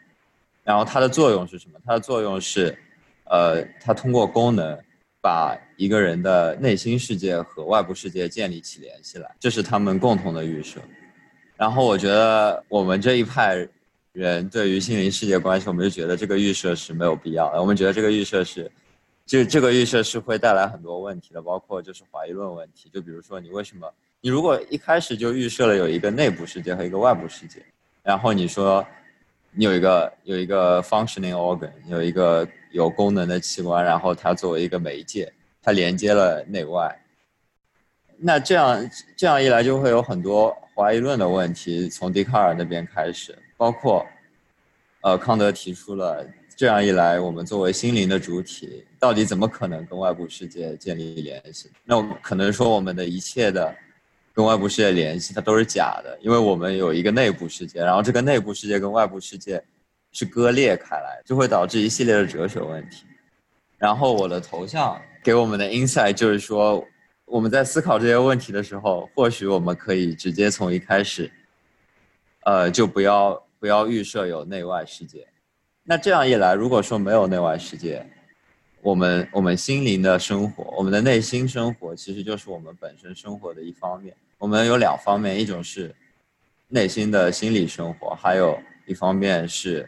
[0.69, 1.79] 然后它的作用是什么？
[1.83, 2.77] 它的作用是，
[3.23, 4.77] 呃，它通过功能
[5.19, 10.79] 把一个人的内心世界和外部世界建立起联系来，这是他们共同的预设。
[11.57, 13.67] 然后我觉得我们这一派
[14.11, 17.59] 人对于心灵世界关系，我们就觉得这个预设是没有必要的。
[17.59, 18.71] 我们觉得这个预设是，
[19.25, 22.91] 就这个预设是会带来很多问题的，包括就是怀疑论问题。
[22.93, 23.91] 就比如说你为什么，
[24.21, 27.65] 你如果一开始就预设了有一个内部世界和一个外部世界，
[28.03, 28.85] 然后你说。
[29.51, 35.31] 你有一个有一个 functioning organ，有一个有功能的器官，然后它作为一个媒介，
[35.61, 36.95] 它连接了内外。
[38.17, 44.05] 那这样这样一来，就会有很多怀疑论的问题从笛卡尔那边开始，包括，
[45.01, 51.69] 呃，康德提出了这样一来，我们作为心灵的主体，到底怎么可能跟外部世界建立联系？
[51.83, 53.75] 那我可能说我们的一切的。
[54.39, 59.61] 跟外部世界联系，它都是假的，因为我们有一个内部世界，然后这个内部世界跟外部世界
[60.13, 63.03] 是割裂开来，就会导致一系列的哲学问题。
[63.77, 66.81] 然后我的头像给我们的 insight 就是说，
[67.25, 71.29] 我们在思考这些问题的时候，或许我们可以直接从一开始，
[72.45, 75.27] 呃，就不要不要预设有内外世界。
[75.83, 78.09] 那这样一来，如果说没有内外世界，
[78.81, 84.15] 我们我们心灵的生活，我们的内心生活，其实就是我们本身生活的一方面。
[84.37, 85.93] 我们有两方面，一种是
[86.69, 89.87] 内心的心理生活，还有一方面是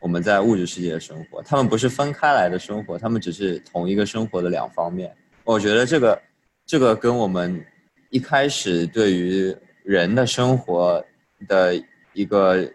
[0.00, 5.14] 我们在物质世界的生活，他们不是分开来的生活，他们只是同一个生活的两方面。
[5.44, 6.22] 我觉得这个，
[6.66, 7.64] 这个跟我们
[8.10, 9.54] 一开始对于
[9.84, 11.04] 人的生活
[11.46, 11.80] 的
[12.12, 12.68] 一个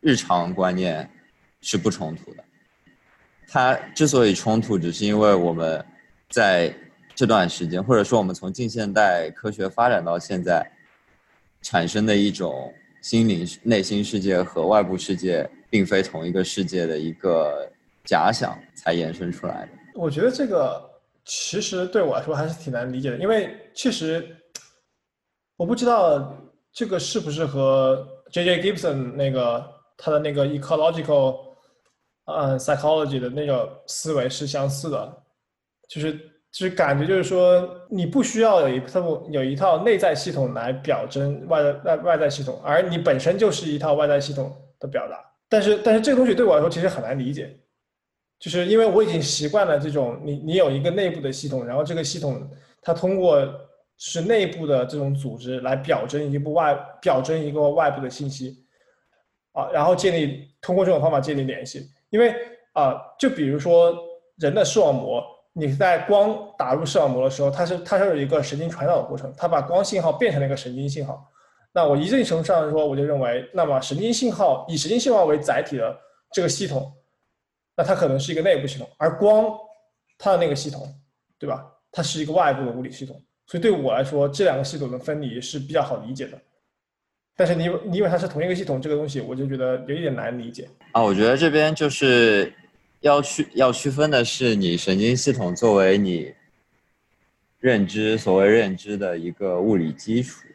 [0.00, 1.08] 日常观念
[1.60, 2.44] 是不冲突的。
[3.50, 5.82] 它之所以冲突，只是因为我们
[6.28, 6.70] 在
[7.14, 10.70] 这段时间，或者说我们从近现代科学发展到现在，
[11.62, 12.70] 产生的一种
[13.00, 17.66] 心灵内心世界和外部世界并非同一个世界的一个
[18.04, 19.68] 假想，才延伸出来的。
[19.94, 20.78] 我觉得这个
[21.24, 24.36] 其实对我来说还是挺难理解的，因为确实
[25.56, 26.36] 我不知道
[26.70, 28.62] 这个是不是和 J.J.
[28.62, 29.66] Gibson 那个
[29.96, 31.47] 他的那个 ecological。
[32.30, 35.22] 嗯，psychology 的那个思维是相似的，
[35.88, 36.12] 就是
[36.52, 45.24] 就是感觉就是说，你不需要有一套有一套内在系统来表征外外外在系统，而你本身就是一套外在系统的表达。
[45.48, 47.58] 但是但是这个东西对我来说其实很难理解，
[48.38, 52.46] 就是因为我已经习惯了这种你你有一个内部的系统，然后这个系统
[52.82, 53.42] 它通过
[53.96, 58.66] 是内部的这种组织来表征一部外表征一个外部的信息，
[59.52, 61.88] 啊，然后建立通过这种方法建立联系。
[62.10, 62.34] 因为
[62.72, 63.94] 啊，就比如说
[64.36, 65.22] 人的视网膜，
[65.52, 71.28] 你在光打入视网膜的时候，它是它是有一个神经传导的过程，它把光信号变成了一个神经信号。
[71.72, 75.96] 那我一定程度上说，我就认为，那么神经信号以神经信号为载体的
[76.32, 76.92] 这个系统，
[77.76, 79.46] 那它可能是一个内部系统，而光
[80.16, 80.88] 它的那个系统，
[81.38, 81.64] 对吧？
[81.92, 83.20] 它是一个外部的物理系统。
[83.46, 86.38] 所以对我来说，这两个系统的分离是比较好理解的。
[87.38, 91.00] 但是你你以为它是同一个系统，这个东西我就觉得有一点难理解啊。
[91.00, 92.52] 我觉得这边就是
[92.98, 96.34] 要区要区分的是，你神经系统作为你
[97.60, 100.48] 认知所谓认知的一个物理基础，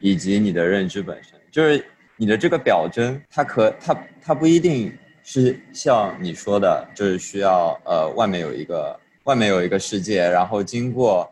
[0.00, 1.86] 以及你的认知本身，就是
[2.16, 4.92] 你的这个表征，它可它它不一定
[5.22, 11.30] 是像你说的，就是需要呃外面有一个外面有一个世界，然后经过，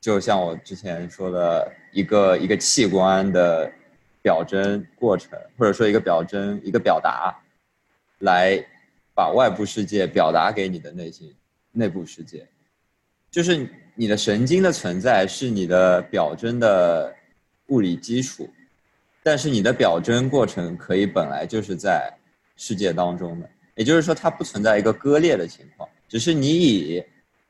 [0.00, 3.70] 就像我之前说的一个一个器官的。
[4.22, 7.34] 表征过程，或者说一个表征、一个表达，
[8.18, 8.62] 来
[9.14, 11.34] 把外部世界表达给你的内心、
[11.72, 12.46] 内部世界，
[13.30, 17.14] 就是你的神经的存在是你的表征的
[17.68, 18.48] 物理基础，
[19.22, 22.12] 但是你的表征过程可以本来就是在
[22.56, 27.02] 世界当中的，也就是说它不存在一个割裂的情况，只是你以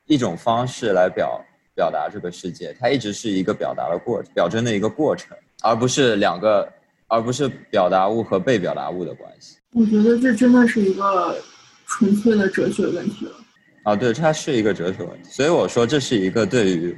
[0.05, 1.43] 一种方式来表
[1.75, 5.37] 表达这个世界，它一直是一个表达的过表征的一个过程。
[5.61, 6.67] 而不是两个，
[7.07, 9.57] 而不是表达物和被表达物的关系。
[9.71, 11.37] 我觉得这真的是一个
[11.85, 13.31] 纯粹的哲学问题了。
[13.83, 15.29] 啊，对，它是一个哲学问题。
[15.29, 16.97] 所以我说这是一个对于，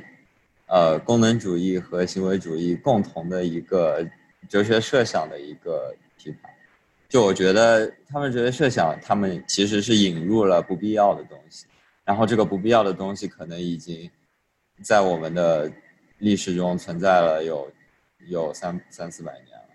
[0.67, 4.05] 呃，功能主义和行为主义共同的一个
[4.49, 6.51] 哲学设想的一个批判。
[7.07, 11.65] 就我觉得他们哲学设想，他们其实是引入了不必要的东西，
[12.03, 14.09] 然后这个不必要的东西可能已经
[14.81, 15.71] 在我们的
[16.17, 17.69] 历史中存在了有。
[18.27, 19.73] 有三三四百年了，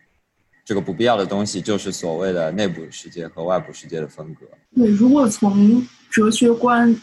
[0.64, 4.46] 这个不必要的东西就是所谓的内部世界和外部世界的分隔。
[4.74, 6.94] 对，如果从哲学观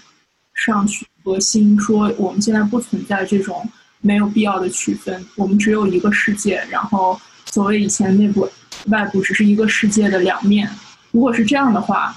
[0.53, 3.67] 上去核心说，我们现在不存在这种
[4.01, 8.47] 没有必要的区分，我们只有一个世界，然后所谓以前内部、
[8.87, 10.69] 外部只是一个世界的两面。
[11.11, 12.15] 如果是这样的话，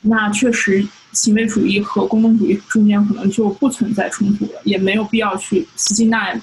[0.00, 6.34] 那确实行为主义和功能主义中间可能就不存在冲突了，也没有必要去斯金纳。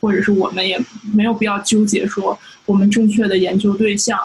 [0.00, 0.78] 或者是我们也
[1.14, 4.18] 没有必要纠结说我们正确的研究对象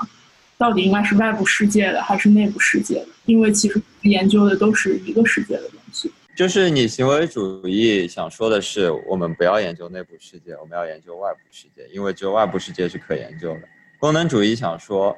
[0.57, 6.11] 到底应该是外部世界的还是内部世界的，因为其实研究的都是一个世界的东西。
[6.35, 13.61] 就是你行为主义想说的是，我们不要研究内部世界，我们要研究外部世界，因为只有外部世界是可研究的。
[13.99, 15.15] 功能主义想说，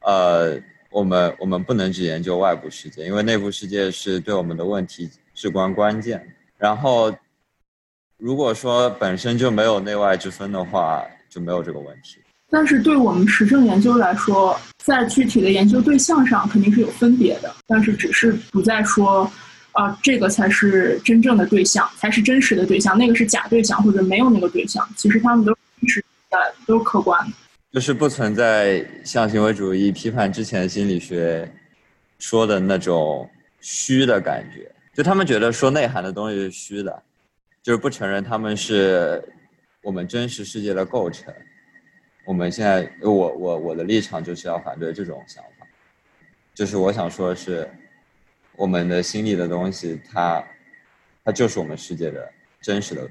[0.00, 0.60] 呃，
[0.90, 6.24] 我们我们不能只研究外部世界，因为内部世界是对我们的问题至关关键。
[6.58, 7.12] 然后。
[8.16, 12.18] 如果说本身就没有内外之分的话，就没有这个问题。
[12.50, 19.28] 但是对我们实证研究来说，在具体的研究对象上肯定是有分别的，但是只是不再说，
[19.72, 25.52] 啊，这个才是真正的对象，才是真实的对象，那个是假对象或者没有那个对象，其实他们都
[25.88, 26.00] 是
[26.30, 27.32] 的，都是客观的。
[27.72, 31.52] 就是不存在像行为主义批判之前心理学
[32.20, 33.28] 说的那种
[33.60, 37.02] 虚的感觉，就他们觉得说内涵的东西是虚的。
[37.64, 39.24] 就是不承认他们是
[39.82, 41.32] 我们真实世界的构成。
[42.26, 45.66] 我们现在，我我我的立场就是要反对这种想法。
[46.54, 47.66] 就是我想说的是，
[48.54, 50.44] 我们的心里的东西，它
[51.24, 52.30] 它就是我们世界的
[52.60, 53.08] 真实的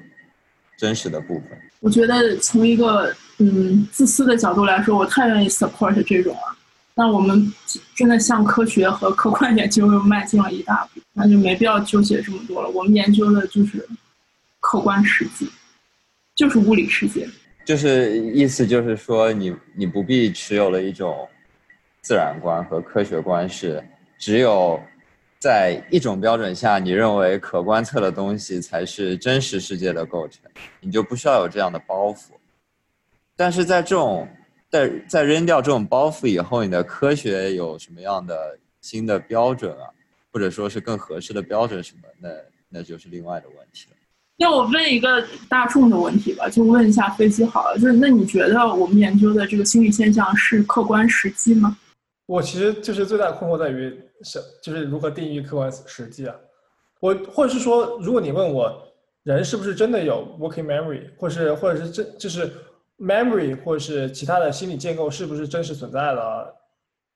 [0.77, 1.59] 真实的部分。
[1.79, 6.55] 我觉得从一个嗯自私的角度来说，我太愿意 support 这种了。
[6.93, 7.51] 那我们
[7.95, 12.69] 真的向科学和客观研究又迈进了一大步，那就没必要纠结这么多了。
[12.69, 13.83] 我们研究的就是
[14.73, 15.47] 客观实际，
[16.35, 17.29] 就是物理世界。
[17.63, 21.29] 就是意思就是说，你你不必持有了一种
[22.01, 23.87] 自然观和科学观，是
[24.17, 24.81] 只有
[25.37, 30.41] 在一种标准下，你认为可观测的东西才是真实世界的构成，
[30.81, 32.31] 你就不需要有这样的包袱。
[33.35, 34.27] 但是在这种
[34.71, 39.85] 在在扔掉这种包袱以后，你的科学有什么样的新的标准啊，
[40.31, 42.29] 或者说是更合适的标准什么，那
[42.69, 43.97] 那就是另外的问题了。
[44.43, 51.77] 那我问一个大众的问题吧，就问一下飞机好了，就是那你觉得我们研究的这个心理现象是客观实际吗？
[52.25, 56.35] 我其实就是最大的困惑在于是就是如何定义客观实际啊？
[56.99, 58.85] 我或者是说，如果你问我
[59.23, 62.51] 人是不是真的有 working memory，或是或者是真就是
[62.97, 66.53] memory 或者是其他的心理建构是不是真实存在了？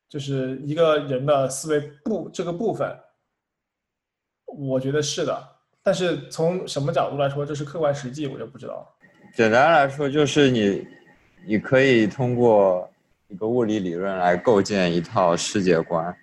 [0.07, 2.97] 就是一个人的思维部这个部分，
[4.45, 5.56] 我觉得是的。
[5.87, 8.87] 但是从什么角度来说，这是客观实际，我就不知道了。
[9.33, 10.85] 简单来说，就是你，
[11.45, 12.91] 你可以通过
[13.29, 16.13] 一个物理理论来构建一套世界观，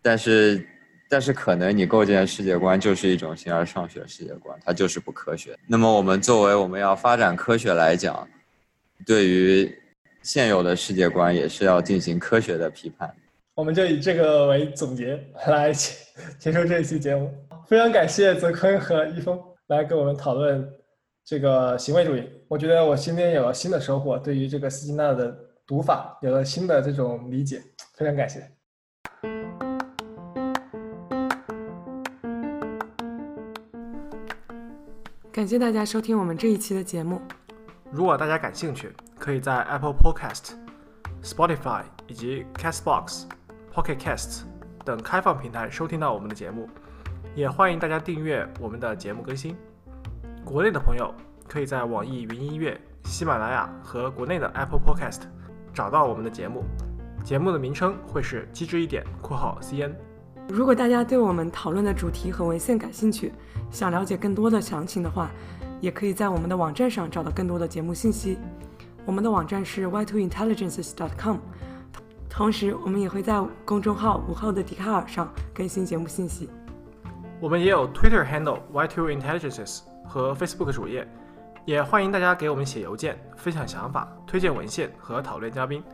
[0.00, 0.66] 但是，
[1.10, 5.54] 但是可能你构建世界观就是一种形而上学世界观，它就是不科学。
[5.66, 8.26] 那么我们作为我们要发展科学来讲，
[9.04, 9.78] 对于
[10.22, 13.14] 现有的世界观也是要进行科学的批判。
[13.54, 17.30] 我们就以这个为总结来结束这一期节目。
[17.66, 20.70] 非常感谢泽坤和一峰来跟我们讨论
[21.24, 22.22] 这个行为主义。
[22.46, 25.34] 我觉得我今天有了新的收获，对于这个斯金纳的
[25.66, 27.62] 读法有了新的这种理解。
[27.96, 28.46] 非常感谢。
[35.32, 37.18] 感谢大家收听我们这一期的节目。
[37.90, 40.52] 如果大家感兴趣，可以在 Apple Podcast、
[41.22, 43.24] Spotify 以及 Castbox、
[43.72, 44.42] Pocket Casts
[44.84, 46.68] 等开放平台收听到我们的节目。
[47.34, 49.56] 也欢迎大家订阅我们的节目更新。
[50.44, 51.12] 国内的朋友
[51.48, 55.22] 可以在网易云音乐、喜马拉雅和国内的 Apple Podcast
[55.72, 56.62] 找到我们的节目。
[57.24, 59.92] 节目的名称会是机智一点（括号 CN）。
[60.48, 63.32] 如果大家对我们讨论的主题和文献感兴趣，
[63.70, 65.28] 想了解更多的详情的话，
[65.80, 68.38] 也可以在我们的网站上找到更多的节目信息。
[69.04, 71.38] 我们的网站是 y2intelligences.com。
[72.30, 76.48] 同时，我们也会在公众号“午后的笛卡尔”上更新节目信息。
[77.40, 81.06] 我们也有 Twitter handle y2intelligences 和 Facebook 主页，
[81.64, 85.84] 也欢迎大家给我们写邮件，分享想法、推荐文献和讨论嘉宾。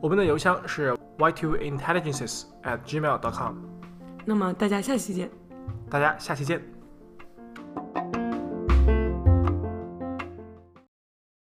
[0.00, 3.54] 我们的邮箱是 y2intelligences@gmail.com。
[4.24, 5.30] 那么大家下期见。
[5.90, 6.77] 大家下期见。